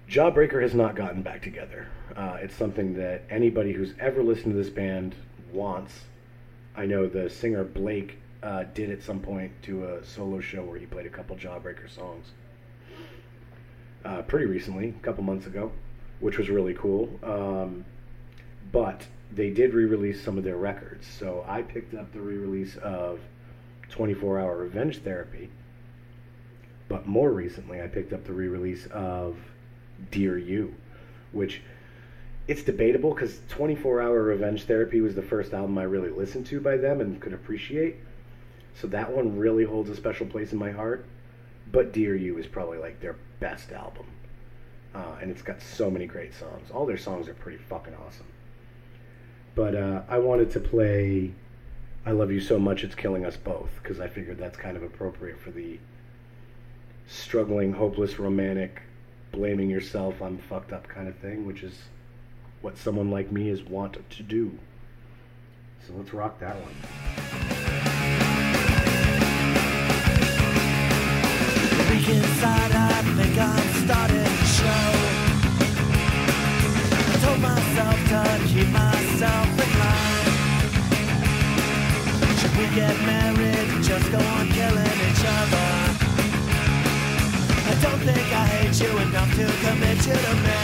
Jawbreaker 0.09 0.59
has 0.59 0.73
not 0.73 0.95
gotten 0.95 1.21
back 1.21 1.43
together. 1.43 1.87
Uh, 2.15 2.37
it's 2.41 2.55
something 2.55 2.95
that 2.95 3.21
anybody 3.29 3.73
who's 3.73 3.93
ever 3.99 4.23
listened 4.23 4.53
to 4.53 4.57
this 4.57 4.71
band 4.71 5.13
wants. 5.53 5.93
I 6.75 6.87
know 6.87 7.05
the 7.05 7.29
singer 7.29 7.63
Blake 7.63 8.17
uh, 8.41 8.63
did 8.73 8.89
at 8.89 9.03
some 9.03 9.19
point 9.19 9.51
do 9.61 9.83
a 9.83 10.03
solo 10.03 10.39
show 10.39 10.63
where 10.63 10.79
he 10.79 10.87
played 10.87 11.05
a 11.05 11.09
couple 11.09 11.35
Jawbreaker 11.35 11.87
songs. 11.87 12.25
Uh, 14.03 14.23
pretty 14.23 14.47
recently, 14.47 14.89
a 14.89 15.03
couple 15.03 15.23
months 15.23 15.45
ago, 15.45 15.71
which 16.21 16.39
was 16.39 16.49
really 16.49 16.73
cool. 16.73 17.07
Um, 17.21 17.85
but 18.71 19.05
they 19.31 19.51
did 19.51 19.75
re-release 19.75 20.23
some 20.23 20.39
of 20.39 20.43
their 20.43 20.57
records. 20.57 21.05
So 21.05 21.45
I 21.47 21.61
picked 21.61 21.93
up 21.93 22.11
the 22.13 22.21
re-release 22.21 22.77
of 22.77 23.19
24 23.91 24.39
Hour 24.39 24.57
Revenge 24.57 25.03
Therapy. 25.03 25.51
But 26.87 27.05
more 27.05 27.31
recently, 27.31 27.79
I 27.83 27.85
picked 27.85 28.11
up 28.11 28.25
the 28.25 28.33
re-release 28.33 28.87
of 28.87 29.37
Dear 30.11 30.37
You, 30.37 30.75
which 31.31 31.61
it's 32.47 32.63
debatable 32.63 33.13
because 33.13 33.39
24 33.49 34.01
Hour 34.01 34.23
Revenge 34.23 34.63
Therapy 34.63 35.01
was 35.01 35.15
the 35.15 35.21
first 35.21 35.53
album 35.53 35.77
I 35.77 35.83
really 35.83 36.09
listened 36.09 36.47
to 36.47 36.59
by 36.59 36.77
them 36.77 36.99
and 37.01 37.21
could 37.21 37.33
appreciate. 37.33 37.97
So 38.73 38.87
that 38.87 39.11
one 39.11 39.37
really 39.37 39.65
holds 39.65 39.89
a 39.89 39.95
special 39.95 40.25
place 40.25 40.51
in 40.51 40.57
my 40.57 40.71
heart. 40.71 41.05
But 41.71 41.91
Dear 41.91 42.15
You 42.15 42.37
is 42.37 42.47
probably 42.47 42.79
like 42.79 42.99
their 43.01 43.17
best 43.39 43.71
album. 43.71 44.05
Uh, 44.95 45.17
and 45.21 45.29
it's 45.29 45.43
got 45.43 45.61
so 45.61 45.91
many 45.91 46.07
great 46.07 46.33
songs. 46.33 46.71
All 46.71 46.85
their 46.85 46.97
songs 46.97 47.27
are 47.27 47.35
pretty 47.35 47.59
fucking 47.59 47.93
awesome. 47.93 48.25
But 49.53 49.75
uh, 49.75 50.01
I 50.09 50.17
wanted 50.17 50.49
to 50.51 50.59
play 50.59 51.31
I 52.05 52.11
Love 52.11 52.31
You 52.31 52.39
So 52.39 52.57
Much 52.57 52.83
It's 52.83 52.95
Killing 52.95 53.25
Us 53.25 53.37
Both 53.37 53.69
because 53.83 53.99
I 53.99 54.07
figured 54.07 54.39
that's 54.39 54.57
kind 54.57 54.75
of 54.75 54.83
appropriate 54.83 55.39
for 55.39 55.51
the 55.51 55.77
struggling, 57.07 57.73
hopeless, 57.73 58.17
romantic, 58.17 58.81
blaming 59.31 59.69
yourself, 59.69 60.21
I'm 60.21 60.37
fucked 60.37 60.73
up 60.73 60.87
kind 60.87 61.07
of 61.07 61.15
thing, 61.17 61.45
which 61.45 61.63
is 61.63 61.73
what 62.61 62.77
someone 62.77 63.09
like 63.11 63.31
me 63.31 63.49
is 63.49 63.63
wont 63.63 63.97
to 64.09 64.23
do. 64.23 64.57
So 65.87 65.93
let's 65.95 66.13
rock 66.13 66.39
that 66.39 66.55
one. 66.55 66.75
Myself 77.39 77.99
to 78.09 78.39
keep 78.47 78.67
myself 78.67 79.47
in 79.47 79.71
line. 79.79 80.29
Should 82.37 82.55
we 82.57 82.65
get 82.75 82.95
married 83.05 83.69
just 83.81 84.11
go 84.11 84.17
on 84.17 84.49
killing 84.49 84.99
each 85.09 85.23
other? 85.25 85.88
Don't 87.81 87.99
think 87.99 88.27
I 88.33 88.45
hate 88.45 88.81
you 88.81 88.97
enough 88.97 89.31
to 89.35 89.45
commit 89.63 89.97
you 90.05 90.13
to 90.13 90.33
me. 90.45 90.61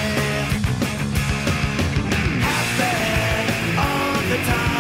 Happy 2.41 3.77
all 3.77 4.21
the 4.29 4.37
time, 4.51 4.74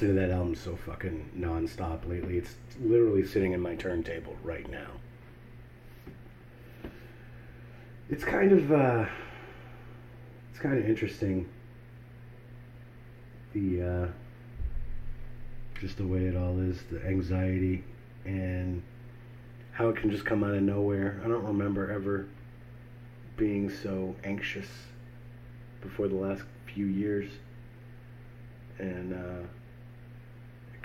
listening 0.00 0.16
to 0.16 0.26
that 0.26 0.34
album 0.34 0.54
so 0.54 0.76
fucking 0.76 1.30
nonstop 1.38 2.08
lately. 2.08 2.38
It's 2.38 2.54
literally 2.80 3.26
sitting 3.26 3.52
in 3.52 3.60
my 3.60 3.74
turntable 3.74 4.34
right 4.42 4.68
now. 4.70 4.88
It's 8.08 8.24
kind 8.24 8.52
of 8.52 8.72
uh 8.72 9.06
it's 10.50 10.58
kind 10.58 10.78
of 10.78 10.88
interesting 10.88 11.48
the 13.52 13.82
uh 13.82 14.08
just 15.78 15.98
the 15.98 16.06
way 16.06 16.24
it 16.26 16.36
all 16.36 16.58
is, 16.60 16.82
the 16.90 17.04
anxiety 17.06 17.84
and 18.24 18.82
how 19.72 19.90
it 19.90 19.96
can 19.96 20.10
just 20.10 20.24
come 20.24 20.42
out 20.42 20.54
of 20.54 20.62
nowhere. 20.62 21.20
I 21.22 21.28
don't 21.28 21.44
remember 21.44 21.90
ever 21.90 22.26
being 23.36 23.68
so 23.68 24.14
anxious 24.24 24.68
before 25.82 26.08
the 26.08 26.16
last 26.16 26.42
few 26.66 26.86
years 26.86 27.30
and 28.78 29.14
uh, 29.14 29.46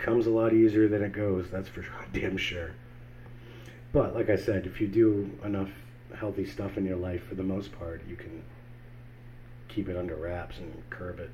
comes 0.06 0.28
a 0.28 0.30
lot 0.30 0.54
easier 0.54 0.88
than 0.88 1.02
it 1.02 1.14
goes. 1.14 1.50
That's 1.50 1.68
for 1.68 1.84
damn 2.14 2.38
sure. 2.38 2.72
But 3.92 4.14
like 4.14 4.30
I 4.30 4.36
said, 4.36 4.68
if 4.68 4.80
you 4.80 4.88
do 4.88 5.32
enough 5.44 5.72
healthy 6.16 6.46
stuff 6.46 6.78
in 6.78 6.86
your 6.86 6.98
life, 6.98 7.24
for 7.28 7.34
the 7.36 7.44
most 7.44 7.72
part, 7.72 8.02
you 8.08 8.16
can 8.16 8.44
keep 9.68 9.90
it 9.90 9.98
under 9.98 10.16
wraps 10.16 10.60
and 10.60 10.84
curb 10.92 11.20
it. 11.20 11.32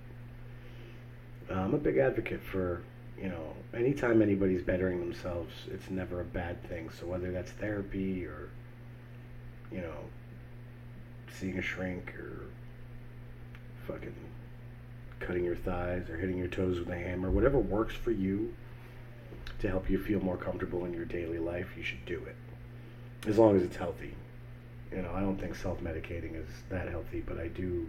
Uh, 1.50 1.56
I'm 1.56 1.74
a 1.74 1.78
big 1.78 1.98
advocate 1.98 2.42
for 2.42 2.82
you 3.22 3.28
know 3.28 3.54
anytime 3.74 4.22
anybody's 4.22 4.62
bettering 4.62 5.02
themselves, 5.02 5.54
it's 5.70 5.90
never 5.90 6.22
a 6.22 6.26
bad 6.26 6.64
thing. 6.70 6.90
So 6.98 7.08
whether 7.08 7.30
that's 7.30 7.52
therapy 7.52 8.26
or 8.26 8.50
you 9.70 9.82
know 9.82 9.98
seeing 11.30 11.58
a 11.58 11.62
shrink 11.62 12.14
or 12.16 12.46
fucking 13.86 14.16
cutting 15.20 15.44
your 15.44 15.58
thighs 15.58 16.10
or 16.10 16.16
hitting 16.16 16.38
your 16.38 16.48
toes 16.48 16.80
with 16.80 16.88
a 16.88 16.98
hammer, 16.98 17.30
whatever 17.30 17.60
works 17.60 17.96
for 17.96 18.12
you 18.12 18.54
to 19.62 19.69
help 19.69 19.89
you 19.89 19.97
feel 19.97 20.19
more 20.19 20.38
comfortable 20.38 20.86
in 20.86 20.93
your 20.93 21.06
daily 21.06 21.39
life, 21.39 21.67
you 21.78 21.84
should 21.84 22.06
do 22.06 22.21
it. 22.26 22.36
As 23.28 23.38
long 23.38 23.56
as 23.56 23.63
it's 23.63 23.76
healthy. 23.76 24.13
You 24.91 25.02
know, 25.02 25.12
I 25.13 25.21
don't 25.21 25.39
think 25.39 25.56
self 25.56 25.80
medicating 25.82 26.36
is 26.36 26.47
that 26.69 26.89
healthy, 26.89 27.21
but 27.21 27.39
I 27.39 27.47
do 27.47 27.88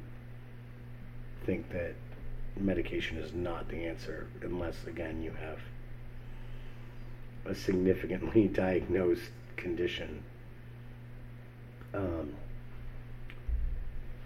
think 1.45 1.71
that 1.71 1.95
medication 2.57 3.17
is 3.17 3.33
not 3.33 3.69
the 3.69 3.87
answer 3.87 4.29
unless, 4.43 4.77
again, 4.87 5.23
you 5.23 5.33
have 5.33 5.59
a 7.45 7.55
significantly 7.55 8.49
diagnosed 8.53 9.31
condition. 9.57 10.23
Um, 11.95 12.35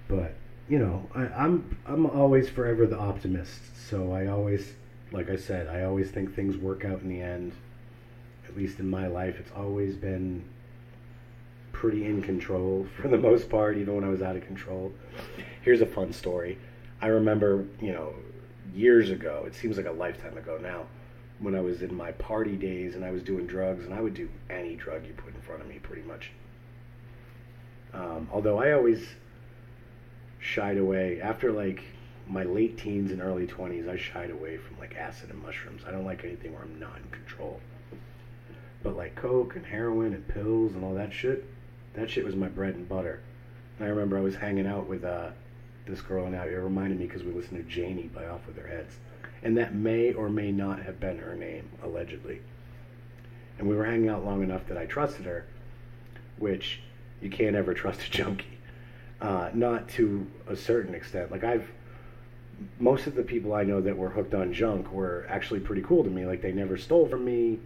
but 0.09 0.35
you 0.69 0.79
know, 0.79 1.09
I, 1.15 1.27
I'm 1.27 1.77
I'm 1.87 2.07
always 2.07 2.49
forever 2.49 2.87
the 2.87 2.99
optimist. 2.99 3.61
So 3.89 4.13
I 4.13 4.27
always, 4.27 4.73
like 5.13 5.31
I 5.31 5.37
said, 5.37 5.69
I 5.69 5.85
always 5.85 6.11
think 6.11 6.35
things 6.35 6.57
work 6.57 6.85
out 6.85 7.01
in 7.03 7.09
the 7.09 7.21
end. 7.21 7.53
At 8.49 8.57
least 8.57 8.79
in 8.79 8.89
my 8.89 9.07
life, 9.07 9.37
it's 9.39 9.51
always 9.57 9.97
been 9.97 10.45
pretty 11.73 12.07
in 12.07 12.23
control 12.23 12.87
for 13.01 13.09
the 13.09 13.19
most 13.19 13.49
part, 13.49 13.77
even 13.77 13.95
when 13.95 14.05
I 14.05 14.09
was 14.09 14.23
out 14.23 14.37
of 14.37 14.45
control. 14.47 14.93
Here's 15.63 15.81
a 15.81 15.87
fun 15.87 16.13
story. 16.13 16.59
I 17.01 17.09
remember, 17.09 17.67
you 17.81 17.93
know, 17.93 18.15
years 18.75 19.11
ago. 19.11 19.45
It 19.47 19.55
seems 19.55 19.77
like 19.77 19.87
a 19.87 19.93
lifetime 19.93 20.37
ago 20.39 20.59
now. 20.61 20.87
When 21.39 21.55
I 21.55 21.61
was 21.61 21.83
in 21.83 21.95
my 21.95 22.13
party 22.13 22.57
days 22.57 22.95
and 22.95 23.05
I 23.05 23.11
was 23.11 23.23
doing 23.23 23.47
drugs, 23.47 23.85
and 23.85 23.93
I 23.93 24.01
would 24.01 24.15
do 24.15 24.29
any 24.49 24.75
drug 24.75 25.07
you 25.07 25.13
put 25.13 25.35
in 25.35 25.41
front 25.43 25.61
of 25.61 25.69
me, 25.69 25.79
pretty 25.79 26.03
much. 26.03 26.31
Um, 27.93 28.29
although 28.33 28.59
I 28.59 28.73
always 28.73 29.07
shied 30.39 30.79
away 30.79 31.21
after 31.21 31.53
like 31.53 31.83
my 32.29 32.43
late 32.43 32.77
teens 32.79 33.13
and 33.13 33.23
early 33.23 33.47
20s 33.47 33.89
i 33.89 33.97
shied 33.97 34.31
away 34.31 34.57
from 34.57 34.79
like 34.79 34.97
acid 34.97 35.31
and 35.31 35.43
mushrooms. 35.43 35.83
I 35.87 35.91
don't 35.91 36.05
like 36.05 36.25
anything 36.25 36.53
where 36.53 36.63
i'm 36.63 36.79
not 36.79 36.97
in 36.97 37.11
control. 37.11 37.61
But 38.83 38.97
like 38.97 39.15
coke 39.15 39.57
and 39.57 39.67
heroin 39.67 40.13
and 40.15 40.27
pills 40.29 40.75
and 40.75 40.85
all 40.85 40.95
that 40.95 41.13
shit 41.13 41.45
that 41.95 42.11
shit 42.11 42.25
was 42.25 42.37
my 42.37 42.49
bread 42.49 42.75
and 42.75 42.89
butter. 42.89 43.21
And 43.79 43.87
i 43.87 43.91
remember 43.91 44.19
i 44.19 44.23
was 44.23 44.37
hanging 44.37 44.67
out 44.67 44.87
with 44.87 45.05
uh, 45.05 45.31
this 45.87 46.01
girl 46.01 46.27
and 46.27 46.35
it 46.35 46.39
reminded 46.39 46.99
me 46.99 47.07
because 47.07 47.23
we 47.23 47.33
listened 47.33 47.65
to 47.65 47.73
janie 47.73 48.11
by 48.15 48.27
off 48.27 48.47
with 48.47 48.57
their 48.57 48.67
heads. 48.67 48.95
And 49.43 49.57
that 49.59 49.75
may 49.75 50.13
or 50.13 50.29
may 50.29 50.51
not 50.51 50.83
have 50.83 50.99
been 50.99 51.19
her 51.19 51.37
name 51.37 51.69
allegedly. 51.83 52.41
And 53.59 53.69
we 53.69 53.77
were 53.77 53.85
hanging 53.85 54.09
out 54.09 54.25
long 54.25 54.43
enough 54.43 54.67
that 54.67 54.77
i 54.77 54.87
trusted 54.87 55.27
her 55.27 55.47
which 56.39 56.81
you 57.21 57.31
can't 57.31 57.57
ever 57.57 57.75
trust 57.75 58.03
a 58.03 58.11
junkie. 58.11 58.59
Uh, 59.21 59.49
not 59.55 59.89
to 59.89 60.27
a 60.47 60.55
certain 60.55 60.95
extent. 60.95 61.31
Like 61.31 61.45
I've 61.45 61.69
most 62.79 63.07
of 63.07 63.15
the 63.15 63.23
people 63.23 63.55
I 63.55 63.65
know 63.65 63.81
that 63.81 63.97
were 63.97 64.11
hooked 64.11 64.35
on 64.35 64.53
junk 64.53 64.93
were 64.93 65.27
actually 65.29 65.61
pretty 65.61 65.83
cool 65.83 66.05
to 66.05 66.11
me. 66.11 66.27
Like 66.27 66.43
they 66.43 66.53
never 66.53 66.77
stole 66.77 67.09
from 67.09 67.25
me. 67.25 67.61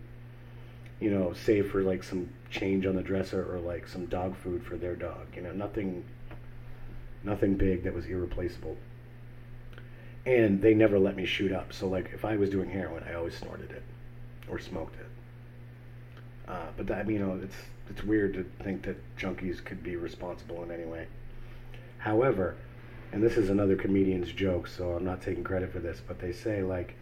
you 1.00 1.10
know, 1.10 1.32
save 1.32 1.70
for 1.70 1.82
like 1.82 2.02
some 2.04 2.28
change 2.50 2.86
on 2.86 2.94
the 2.96 3.02
dresser 3.02 3.42
or 3.54 3.58
like 3.60 3.88
some 3.88 4.06
dog 4.06 4.36
food 4.36 4.62
for 4.64 4.76
their 4.76 4.94
dog. 4.96 5.28
You 5.34 5.42
know, 5.42 5.52
nothing, 5.52 6.04
nothing 7.22 7.56
big 7.56 7.84
that 7.84 7.94
was 7.94 8.06
irreplaceable. 8.06 8.76
And 10.26 10.62
they 10.62 10.74
never 10.74 10.98
let 10.98 11.16
me 11.16 11.26
shoot 11.26 11.52
up. 11.52 11.72
So 11.72 11.88
like, 11.88 12.10
if 12.14 12.24
I 12.24 12.36
was 12.36 12.50
doing 12.50 12.70
heroin, 12.70 13.04
I 13.04 13.14
always 13.14 13.36
snorted 13.36 13.70
it 13.70 13.82
or 14.48 14.58
smoked 14.58 14.96
it. 14.96 15.06
Uh, 16.48 16.70
but 16.76 16.86
that, 16.88 17.08
you 17.08 17.18
know, 17.18 17.38
it's 17.42 17.56
it's 17.88 18.02
weird 18.04 18.34
to 18.34 18.44
think 18.62 18.82
that 18.84 18.96
junkies 19.16 19.64
could 19.64 19.82
be 19.82 19.96
responsible 19.96 20.62
in 20.62 20.70
any 20.70 20.84
way. 20.84 21.08
However, 21.98 22.56
and 23.12 23.22
this 23.22 23.36
is 23.36 23.50
another 23.50 23.76
comedian's 23.76 24.32
joke, 24.32 24.68
so 24.68 24.92
I'm 24.92 25.04
not 25.04 25.22
taking 25.22 25.42
credit 25.44 25.72
for 25.72 25.80
this, 25.80 26.00
but 26.06 26.20
they 26.20 26.32
say 26.32 26.62
like 26.62 26.94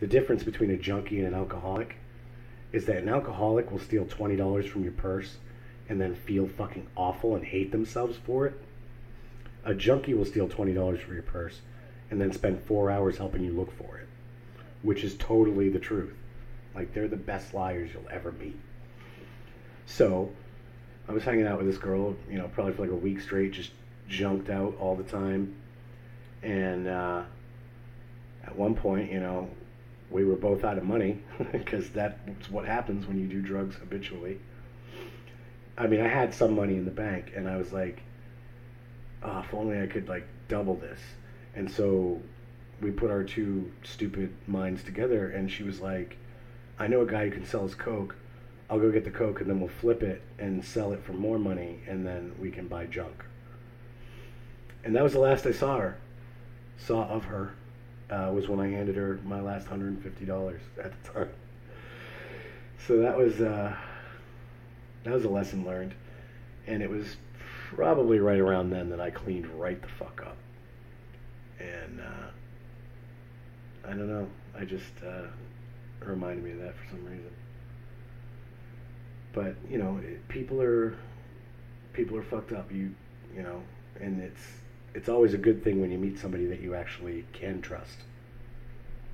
the 0.00 0.06
difference 0.06 0.42
between 0.42 0.70
a 0.70 0.76
junkie 0.76 1.18
and 1.18 1.28
an 1.28 1.34
alcoholic 1.34 1.96
is 2.72 2.86
that 2.86 2.98
an 2.98 3.08
alcoholic 3.08 3.70
will 3.70 3.78
steal 3.78 4.06
twenty 4.06 4.36
dollars 4.36 4.66
from 4.66 4.82
your 4.82 4.92
purse 4.92 5.36
and 5.88 6.00
then 6.00 6.14
feel 6.14 6.48
fucking 6.48 6.86
awful 6.96 7.36
and 7.36 7.44
hate 7.44 7.70
themselves 7.70 8.18
for 8.26 8.46
it. 8.46 8.60
A 9.64 9.74
junkie 9.74 10.14
will 10.14 10.24
steal 10.24 10.48
twenty 10.48 10.74
dollars 10.74 11.00
from 11.00 11.14
your 11.14 11.22
purse 11.22 11.60
and 12.10 12.20
then 12.20 12.32
spend 12.32 12.62
four 12.64 12.90
hours 12.90 13.18
helping 13.18 13.44
you 13.44 13.52
look 13.52 13.76
for 13.76 13.98
it, 13.98 14.08
which 14.82 15.04
is 15.04 15.16
totally 15.16 15.68
the 15.68 15.78
truth. 15.78 16.14
Like 16.74 16.92
they're 16.92 17.08
the 17.08 17.16
best 17.16 17.54
liars 17.54 17.90
you'll 17.94 18.08
ever 18.10 18.32
meet. 18.32 18.58
So, 19.86 20.32
I 21.08 21.12
was 21.12 21.22
hanging 21.22 21.46
out 21.46 21.58
with 21.58 21.68
this 21.68 21.78
girl, 21.78 22.16
you 22.28 22.36
know, 22.36 22.48
probably 22.48 22.72
for 22.72 22.82
like 22.82 22.90
a 22.90 22.96
week 22.96 23.20
straight, 23.20 23.52
just 23.52 23.70
junked 24.08 24.50
out 24.50 24.76
all 24.80 24.96
the 24.96 25.04
time. 25.04 25.54
And 26.42 26.86
uh, 26.86 27.22
at 28.44 28.56
one 28.56 28.74
point, 28.74 29.10
you 29.10 29.20
know, 29.20 29.50
we 30.10 30.24
were 30.24 30.36
both 30.36 30.64
out 30.64 30.78
of 30.78 30.84
money 30.84 31.20
because 31.52 31.90
that's 31.90 32.50
what 32.50 32.64
happens 32.64 33.06
when 33.06 33.18
you 33.18 33.26
do 33.26 33.42
drugs 33.42 33.76
habitually. 33.76 34.38
I 35.78 35.86
mean, 35.86 36.00
I 36.00 36.08
had 36.08 36.32
some 36.32 36.54
money 36.54 36.76
in 36.76 36.84
the 36.84 36.90
bank, 36.90 37.32
and 37.36 37.48
I 37.48 37.56
was 37.56 37.72
like, 37.72 38.00
oh, 39.22 39.40
if 39.40 39.52
only 39.52 39.82
I 39.82 39.86
could 39.86 40.08
like 40.08 40.26
double 40.48 40.74
this. 40.74 41.00
And 41.54 41.70
so 41.70 42.20
we 42.80 42.90
put 42.90 43.10
our 43.10 43.24
two 43.24 43.70
stupid 43.82 44.32
minds 44.46 44.82
together, 44.82 45.28
and 45.30 45.50
she 45.50 45.64
was 45.64 45.80
like, 45.80 46.16
I 46.78 46.86
know 46.86 47.02
a 47.02 47.06
guy 47.06 47.24
who 47.24 47.30
can 47.30 47.46
sell 47.46 47.64
us 47.64 47.74
coke. 47.74 48.14
I'll 48.68 48.80
go 48.80 48.90
get 48.90 49.04
the 49.04 49.10
coke 49.10 49.40
and 49.40 49.48
then 49.48 49.60
we'll 49.60 49.68
flip 49.68 50.02
it 50.02 50.22
and 50.38 50.64
sell 50.64 50.92
it 50.92 51.02
for 51.04 51.12
more 51.12 51.38
money 51.38 51.80
and 51.86 52.04
then 52.04 52.34
we 52.40 52.50
can 52.50 52.66
buy 52.66 52.86
junk. 52.86 53.24
And 54.86 54.94
that 54.94 55.02
was 55.02 55.14
the 55.14 55.18
last 55.18 55.44
I 55.46 55.50
saw 55.50 55.78
her, 55.78 55.98
saw 56.78 57.08
of 57.08 57.24
her, 57.24 57.54
uh, 58.08 58.30
was 58.32 58.46
when 58.46 58.60
I 58.60 58.68
handed 58.68 58.94
her 58.94 59.18
my 59.24 59.40
last 59.40 59.66
hundred 59.66 59.88
and 59.88 60.00
fifty 60.00 60.24
dollars 60.24 60.60
at 60.80 60.92
the 61.02 61.12
time. 61.12 61.28
So 62.86 62.98
that 62.98 63.18
was 63.18 63.40
uh, 63.40 63.74
that 65.02 65.12
was 65.12 65.24
a 65.24 65.28
lesson 65.28 65.66
learned, 65.66 65.92
and 66.68 66.84
it 66.84 66.88
was 66.88 67.16
probably 67.74 68.20
right 68.20 68.38
around 68.38 68.70
then 68.70 68.88
that 68.90 69.00
I 69.00 69.10
cleaned 69.10 69.48
right 69.58 69.82
the 69.82 69.88
fuck 69.88 70.22
up. 70.24 70.36
And 71.58 72.00
uh, 72.00 73.88
I 73.88 73.88
don't 73.88 74.08
know, 74.08 74.28
I 74.56 74.64
just 74.64 74.92
uh, 75.04 75.26
reminded 75.98 76.44
me 76.44 76.52
of 76.52 76.58
that 76.60 76.76
for 76.76 76.90
some 76.90 77.04
reason. 77.04 77.34
But 79.32 79.56
you 79.68 79.78
know 79.78 79.98
it, 80.00 80.28
people 80.28 80.62
are 80.62 80.96
people 81.92 82.16
are 82.16 82.22
fucked 82.22 82.52
up. 82.52 82.70
You 82.70 82.94
you 83.34 83.42
know 83.42 83.60
and 84.00 84.20
it's 84.22 84.42
it's 84.96 85.10
always 85.10 85.34
a 85.34 85.38
good 85.38 85.62
thing 85.62 85.82
when 85.82 85.92
you 85.92 85.98
meet 85.98 86.18
somebody 86.18 86.46
that 86.46 86.60
you 86.60 86.74
actually 86.74 87.26
can 87.34 87.60
trust. 87.60 87.98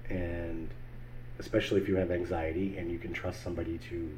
And 0.08 0.70
especially 1.40 1.80
if 1.80 1.88
you 1.88 1.96
have 1.96 2.12
anxiety 2.12 2.76
and 2.78 2.88
you 2.88 3.00
can 3.00 3.12
trust 3.12 3.42
somebody 3.42 3.78
to 3.90 4.16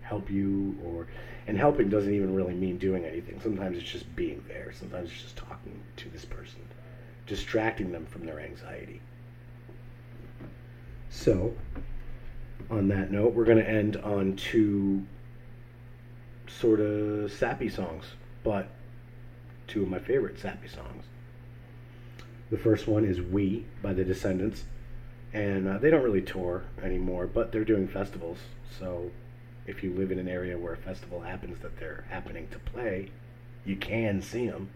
help 0.00 0.28
you 0.28 0.76
or 0.84 1.06
and 1.46 1.56
helping 1.56 1.88
doesn't 1.88 2.12
even 2.12 2.34
really 2.34 2.54
mean 2.54 2.78
doing 2.78 3.04
anything. 3.04 3.40
Sometimes 3.40 3.78
it's 3.78 3.88
just 3.88 4.14
being 4.16 4.44
there. 4.48 4.72
Sometimes 4.72 5.08
it's 5.12 5.22
just 5.22 5.36
talking 5.36 5.80
to 5.96 6.08
this 6.08 6.24
person 6.24 6.60
distracting 7.26 7.92
them 7.92 8.06
from 8.06 8.26
their 8.26 8.40
anxiety. 8.40 9.00
So 11.10 11.54
on 12.70 12.88
that 12.88 13.12
note 13.12 13.34
we're 13.34 13.44
going 13.44 13.58
to 13.58 13.70
end 13.70 13.96
on 13.98 14.34
two 14.34 15.06
sort 16.48 16.80
of 16.80 17.30
sappy 17.30 17.68
songs, 17.68 18.04
but 18.42 18.68
two 19.66 19.82
of 19.82 19.88
my 19.88 19.98
favorite 19.98 20.38
sappy 20.38 20.68
songs. 20.68 21.04
The 22.50 22.58
first 22.58 22.86
one 22.86 23.04
is 23.04 23.20
We 23.20 23.64
by 23.82 23.92
the 23.92 24.04
Descendents, 24.04 24.64
and 25.32 25.66
uh, 25.66 25.78
they 25.78 25.90
don't 25.90 26.02
really 26.02 26.22
tour 26.22 26.64
anymore, 26.82 27.26
but 27.26 27.50
they're 27.50 27.64
doing 27.64 27.88
festivals. 27.88 28.38
So 28.78 29.10
if 29.66 29.82
you 29.82 29.92
live 29.92 30.12
in 30.12 30.18
an 30.18 30.28
area 30.28 30.58
where 30.58 30.74
a 30.74 30.76
festival 30.76 31.20
happens 31.20 31.60
that 31.60 31.78
they're 31.78 32.04
happening 32.10 32.48
to 32.52 32.58
play, 32.58 33.10
you 33.64 33.76
can 33.76 34.20
see 34.20 34.48
them. 34.48 34.70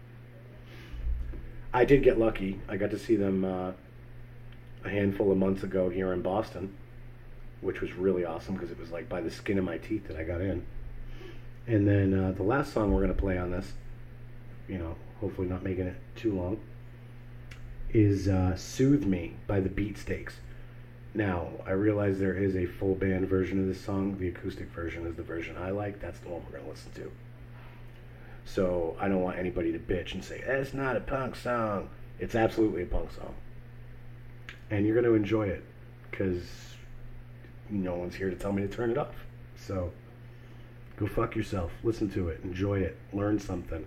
I 1.71 1.85
did 1.85 2.03
get 2.03 2.17
lucky. 2.17 2.59
I 2.67 2.77
got 2.77 2.89
to 2.91 2.97
see 2.97 3.15
them 3.15 3.45
uh, 3.45 3.71
a 4.83 4.89
handful 4.89 5.31
of 5.31 5.37
months 5.37 5.63
ago 5.63 5.89
here 5.89 6.11
in 6.13 6.21
Boston, 6.21 6.75
which 7.61 7.81
was 7.81 7.93
really 7.93 8.25
awesome 8.25 8.55
because 8.55 8.71
it 8.71 8.79
was 8.79 8.91
like 8.91 9.07
by 9.07 9.21
the 9.21 9.29
skin 9.29 9.59
of 9.59 9.63
my 9.63 9.77
teeth 9.77 10.07
that 10.07 10.17
I 10.17 10.23
got 10.23 10.41
in. 10.41 10.65
And 11.67 11.87
then 11.87 12.13
uh, 12.13 12.31
the 12.31 12.43
last 12.43 12.73
song 12.73 12.91
we're 12.91 13.01
going 13.01 13.13
to 13.13 13.21
play 13.21 13.37
on 13.37 13.51
this, 13.51 13.73
you 14.69 14.77
know, 14.77 14.95
hopefully 15.19 15.47
not 15.47 15.63
making 15.63 15.87
it 15.87 15.95
too 16.15 16.33
long, 16.33 16.59
is 17.91 18.27
uh, 18.27 18.55
Soothe 18.55 19.05
Me 19.05 19.35
by 19.47 19.59
the 19.59 19.69
Beatsteaks. 19.69 20.35
Now, 21.13 21.49
I 21.65 21.71
realize 21.71 22.19
there 22.19 22.37
is 22.37 22.55
a 22.55 22.65
full 22.65 22.95
band 22.95 23.27
version 23.27 23.59
of 23.59 23.67
this 23.67 23.81
song. 23.81 24.17
The 24.19 24.27
acoustic 24.27 24.67
version 24.67 25.07
is 25.07 25.15
the 25.15 25.23
version 25.23 25.57
I 25.57 25.71
like. 25.71 25.99
That's 25.99 26.19
the 26.19 26.29
one 26.29 26.43
we're 26.45 26.59
going 26.59 26.65
to 26.65 26.69
listen 26.69 26.91
to. 26.93 27.11
So 28.45 28.95
I 28.99 29.07
don't 29.07 29.21
want 29.21 29.39
anybody 29.39 29.71
to 29.71 29.79
bitch 29.79 30.13
and 30.13 30.23
say, 30.23 30.43
that's 30.45 30.73
not 30.73 30.95
a 30.95 30.99
punk 31.01 31.35
song. 31.35 31.89
It's 32.19 32.35
absolutely 32.35 32.83
a 32.83 32.85
punk 32.85 33.11
song. 33.11 33.33
And 34.69 34.85
you're 34.85 34.93
going 34.93 35.05
to 35.05 35.15
enjoy 35.15 35.47
it 35.47 35.63
because 36.09 36.43
no 37.69 37.95
one's 37.95 38.15
here 38.15 38.29
to 38.29 38.35
tell 38.35 38.51
me 38.51 38.61
to 38.61 38.67
turn 38.67 38.91
it 38.91 38.97
off. 38.97 39.15
So. 39.55 39.91
Go 40.99 41.07
fuck 41.07 41.33
yourself. 41.33 41.71
Listen 41.81 42.11
to 42.11 42.27
it. 42.27 42.41
Enjoy 42.43 42.79
it. 42.79 42.97
Learn 43.13 43.39
something. 43.39 43.85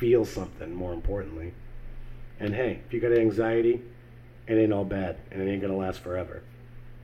Feel 0.00 0.24
something, 0.24 0.74
more 0.74 0.94
importantly. 0.94 1.52
And 2.38 2.54
hey, 2.54 2.80
if 2.86 2.94
you 2.94 3.00
got 3.00 3.12
anxiety, 3.12 3.82
it 4.46 4.54
ain't 4.54 4.72
all 4.72 4.86
bad, 4.86 5.18
and 5.30 5.42
it 5.42 5.52
ain't 5.52 5.60
gonna 5.60 5.76
last 5.76 6.00
forever. 6.00 6.42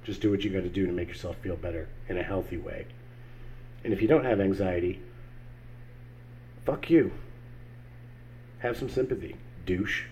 Just 0.03 0.23
do 0.23 0.31
what 0.31 0.43
you 0.45 0.49
gotta 0.49 0.71
do 0.71 0.87
to 0.87 0.93
make 0.93 1.09
yourself 1.09 1.37
feel 1.43 1.57
better 1.57 1.89
in 2.09 2.17
a 2.17 2.23
healthy 2.23 2.57
way. 2.57 2.87
And 3.85 3.93
if 3.93 4.01
you 4.01 4.09
don't 4.09 4.25
have 4.25 4.41
anxiety, 4.41 5.03
fuck 6.65 6.89
you. 6.89 7.13
Have 8.61 8.79
some 8.79 8.89
sympathy, 8.89 9.37
douche. 9.67 10.05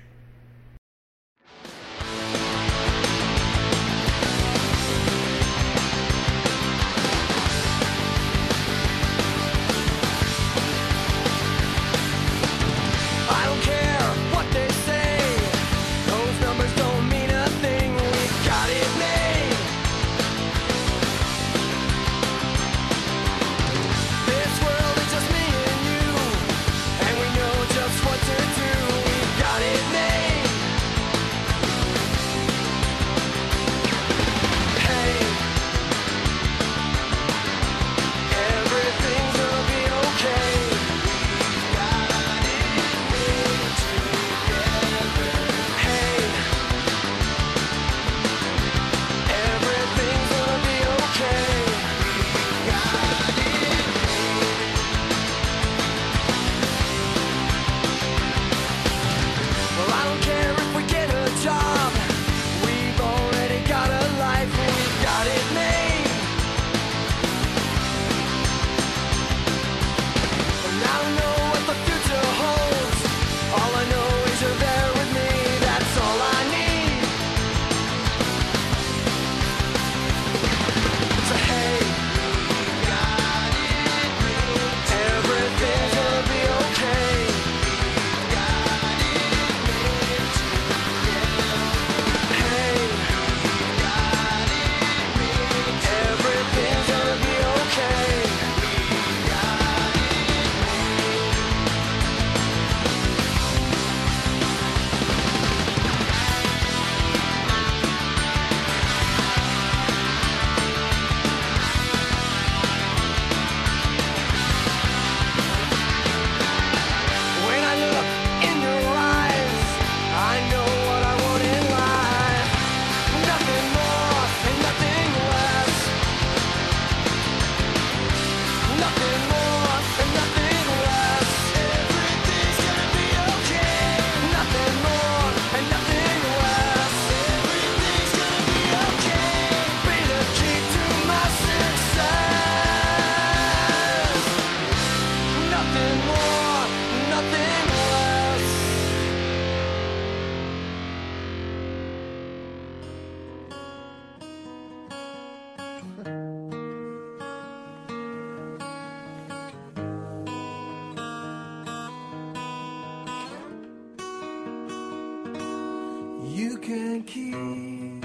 you 166.34 166.58
can 166.58 167.04
keep. 167.04 168.03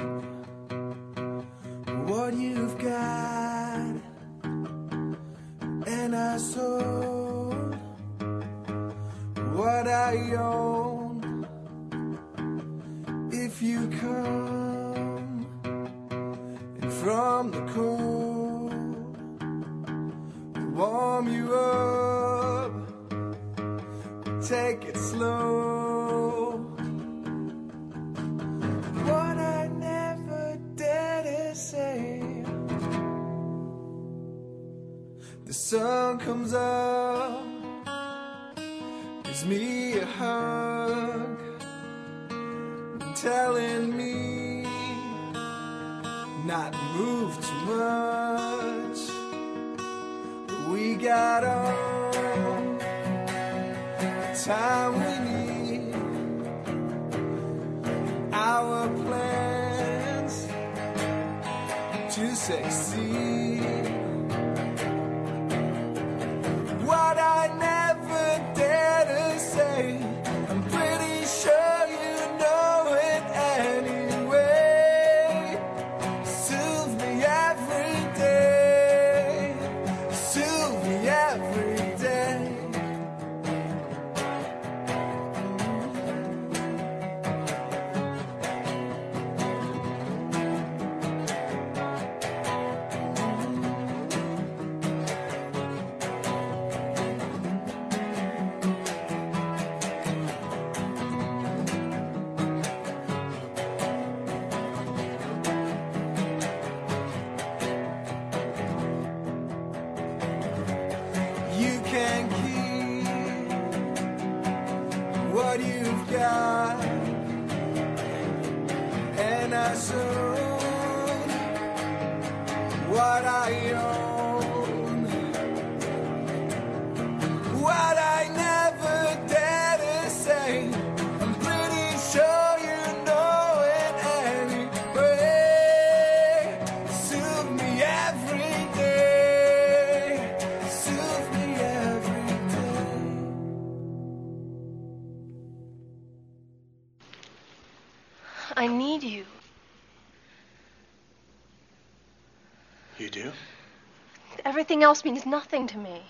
Everything 154.80 154.88
else 154.88 155.04
means 155.04 155.26
nothing 155.26 155.68
to 155.68 155.78
me. 155.78 156.04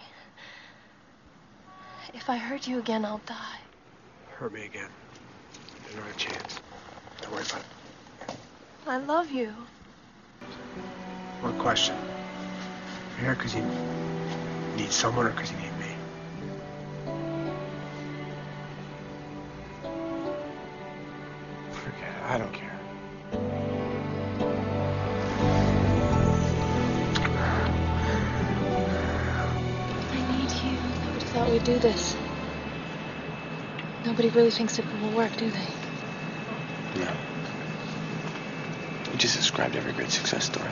If 2.13 2.29
I 2.29 2.37
hurt 2.37 2.67
you 2.67 2.77
again, 2.77 3.03
I'll 3.03 3.21
die. 3.25 3.57
Hurt 4.37 4.53
me 4.53 4.63
again. 4.63 4.91
There's 5.81 5.95
not 5.95 6.05
a 6.07 6.15
chance. 6.15 6.59
Don't 7.19 7.31
worry 7.33 7.41
about 7.49 7.61
it. 7.61 8.35
I 8.85 8.97
love 8.97 9.31
you. 9.31 9.55
One 11.41 11.57
question. 11.57 11.95
You're 13.15 13.33
here 13.33 13.33
because 13.33 13.55
you 13.55 13.65
need 14.77 14.91
someone 14.91 15.25
or 15.25 15.31
because 15.31 15.49
you 15.51 15.57
need 15.57 15.75
me? 15.79 15.95
Forget 21.71 22.01
it. 22.03 22.23
I 22.29 22.37
don't 22.37 22.53
care. 22.53 22.68
Do 31.69 31.79
this. 31.79 32.15
Nobody 34.03 34.29
really 34.29 34.49
thinks 34.49 34.79
it 34.79 34.85
will 35.01 35.11
work, 35.11 35.35
do 35.37 35.51
they? 35.51 35.67
No. 36.99 37.11
You 39.11 39.17
just 39.17 39.35
described 39.35 39.75
every 39.75 39.93
great 39.93 40.09
success 40.09 40.45
story. 40.45 40.71